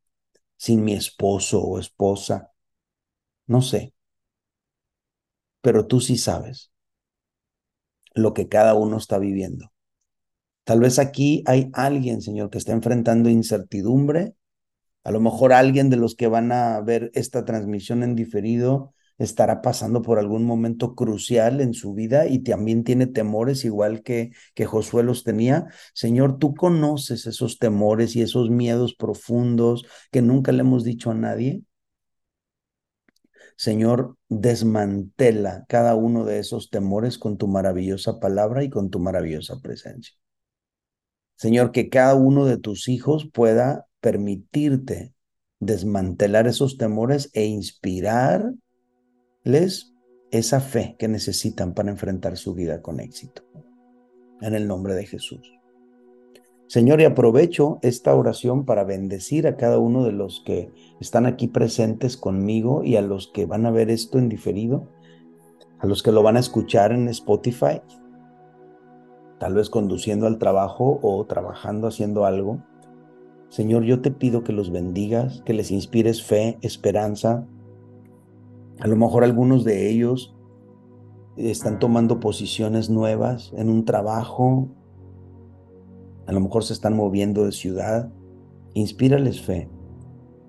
sin 0.56 0.84
mi 0.84 0.92
esposo 0.92 1.62
o 1.62 1.78
esposa. 1.78 2.52
No 3.46 3.62
sé. 3.62 3.94
Pero 5.62 5.86
tú 5.86 6.00
sí 6.00 6.18
sabes 6.18 6.70
lo 8.14 8.34
que 8.34 8.48
cada 8.48 8.74
uno 8.74 8.98
está 8.98 9.18
viviendo. 9.18 9.72
Tal 10.66 10.80
vez 10.80 10.98
aquí 10.98 11.44
hay 11.46 11.70
alguien, 11.74 12.20
Señor, 12.22 12.50
que 12.50 12.58
está 12.58 12.72
enfrentando 12.72 13.30
incertidumbre. 13.30 14.34
A 15.04 15.12
lo 15.12 15.20
mejor 15.20 15.52
alguien 15.52 15.90
de 15.90 15.96
los 15.96 16.16
que 16.16 16.26
van 16.26 16.50
a 16.50 16.80
ver 16.80 17.12
esta 17.14 17.44
transmisión 17.44 18.02
en 18.02 18.16
diferido 18.16 18.92
estará 19.16 19.62
pasando 19.62 20.02
por 20.02 20.18
algún 20.18 20.44
momento 20.44 20.96
crucial 20.96 21.60
en 21.60 21.72
su 21.72 21.94
vida 21.94 22.26
y 22.26 22.40
también 22.40 22.82
tiene 22.82 23.06
temores 23.06 23.64
igual 23.64 24.02
que, 24.02 24.32
que 24.54 24.66
Josué 24.66 25.04
los 25.04 25.22
tenía. 25.22 25.68
Señor, 25.94 26.38
tú 26.40 26.54
conoces 26.56 27.26
esos 27.26 27.60
temores 27.60 28.16
y 28.16 28.22
esos 28.22 28.50
miedos 28.50 28.96
profundos 28.96 29.86
que 30.10 30.20
nunca 30.20 30.50
le 30.50 30.62
hemos 30.62 30.82
dicho 30.82 31.12
a 31.12 31.14
nadie. 31.14 31.62
Señor, 33.56 34.16
desmantela 34.28 35.64
cada 35.68 35.94
uno 35.94 36.24
de 36.24 36.40
esos 36.40 36.70
temores 36.70 37.18
con 37.18 37.38
tu 37.38 37.46
maravillosa 37.46 38.18
palabra 38.18 38.64
y 38.64 38.70
con 38.70 38.90
tu 38.90 38.98
maravillosa 38.98 39.60
presencia. 39.62 40.16
Señor, 41.36 41.70
que 41.70 41.88
cada 41.88 42.14
uno 42.14 42.46
de 42.46 42.56
tus 42.56 42.88
hijos 42.88 43.28
pueda 43.32 43.86
permitirte 44.00 45.12
desmantelar 45.60 46.46
esos 46.46 46.78
temores 46.78 47.30
e 47.34 47.44
inspirarles 47.44 48.56
esa 50.30 50.60
fe 50.60 50.96
que 50.98 51.08
necesitan 51.08 51.74
para 51.74 51.90
enfrentar 51.90 52.36
su 52.36 52.54
vida 52.54 52.82
con 52.82 53.00
éxito. 53.00 53.42
En 54.40 54.54
el 54.54 54.66
nombre 54.66 54.94
de 54.94 55.06
Jesús. 55.06 55.52
Señor, 56.68 57.00
y 57.00 57.04
aprovecho 57.04 57.78
esta 57.82 58.14
oración 58.14 58.64
para 58.64 58.82
bendecir 58.82 59.46
a 59.46 59.56
cada 59.56 59.78
uno 59.78 60.04
de 60.04 60.12
los 60.12 60.42
que 60.44 60.72
están 61.00 61.24
aquí 61.24 61.46
presentes 61.46 62.16
conmigo 62.16 62.82
y 62.82 62.96
a 62.96 63.02
los 63.02 63.30
que 63.32 63.46
van 63.46 63.66
a 63.66 63.70
ver 63.70 63.88
esto 63.88 64.18
en 64.18 64.28
diferido, 64.28 64.88
a 65.78 65.86
los 65.86 66.02
que 66.02 66.10
lo 66.10 66.24
van 66.24 66.36
a 66.36 66.40
escuchar 66.40 66.90
en 66.90 67.08
Spotify, 67.08 67.80
tal 69.38 69.54
vez 69.54 69.70
conduciendo 69.70 70.26
al 70.26 70.38
trabajo 70.38 70.98
o 71.02 71.24
trabajando 71.26 71.86
haciendo 71.86 72.24
algo. 72.24 72.58
Señor, 73.48 73.84
yo 73.84 74.00
te 74.00 74.10
pido 74.10 74.42
que 74.42 74.52
los 74.52 74.70
bendigas, 74.70 75.42
que 75.44 75.54
les 75.54 75.70
inspires 75.70 76.22
fe, 76.22 76.58
esperanza. 76.62 77.46
A 78.80 78.88
lo 78.88 78.96
mejor 78.96 79.24
algunos 79.24 79.64
de 79.64 79.88
ellos 79.90 80.34
están 81.36 81.78
tomando 81.78 82.18
posiciones 82.18 82.90
nuevas 82.90 83.52
en 83.56 83.68
un 83.68 83.84
trabajo, 83.84 84.68
a 86.26 86.32
lo 86.32 86.40
mejor 86.40 86.64
se 86.64 86.72
están 86.72 86.96
moviendo 86.96 87.44
de 87.44 87.52
ciudad. 87.52 88.10
Inspírales 88.74 89.40
fe, 89.40 89.70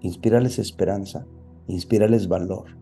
inspírales 0.01 0.59
esperanza, 0.59 1.27
inspírales 1.67 2.27
valor, 2.27 2.77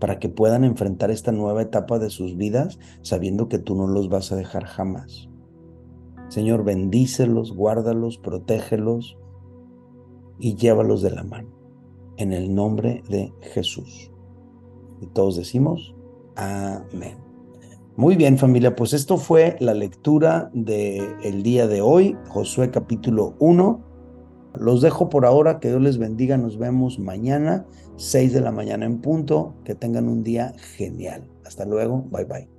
para 0.00 0.18
que 0.18 0.28
puedan 0.28 0.64
enfrentar 0.64 1.10
esta 1.10 1.30
nueva 1.30 1.62
etapa 1.62 1.98
de 1.98 2.10
sus 2.10 2.36
vidas 2.36 2.78
sabiendo 3.02 3.48
que 3.48 3.58
tú 3.58 3.76
no 3.76 3.86
los 3.86 4.08
vas 4.08 4.32
a 4.32 4.36
dejar 4.36 4.64
jamás. 4.64 5.28
Señor, 6.32 6.64
bendícelos, 6.64 7.54
guárdalos, 7.54 8.16
protégelos 8.16 9.18
y 10.38 10.54
llévalos 10.54 11.02
de 11.02 11.10
la 11.10 11.24
mano. 11.24 11.50
En 12.16 12.32
el 12.32 12.54
nombre 12.54 13.02
de 13.10 13.34
Jesús. 13.42 14.10
Y 15.02 15.08
todos 15.08 15.36
decimos, 15.36 15.94
amén. 16.36 17.18
Muy 17.96 18.16
bien 18.16 18.38
familia, 18.38 18.74
pues 18.74 18.94
esto 18.94 19.18
fue 19.18 19.58
la 19.60 19.74
lectura 19.74 20.50
del 20.54 21.16
el 21.22 21.42
día 21.42 21.66
de 21.66 21.82
hoy, 21.82 22.16
Josué 22.28 22.70
capítulo 22.70 23.34
1. 23.38 23.84
Los 24.58 24.80
dejo 24.80 25.10
por 25.10 25.26
ahora, 25.26 25.60
que 25.60 25.68
Dios 25.68 25.82
les 25.82 25.98
bendiga, 25.98 26.38
nos 26.38 26.56
vemos 26.56 26.98
mañana, 26.98 27.66
6 27.96 28.32
de 28.32 28.40
la 28.40 28.52
mañana 28.52 28.86
en 28.86 29.02
punto, 29.02 29.52
que 29.64 29.74
tengan 29.74 30.08
un 30.08 30.22
día 30.22 30.54
genial. 30.76 31.28
Hasta 31.44 31.66
luego, 31.66 32.06
bye 32.10 32.24
bye. 32.24 32.51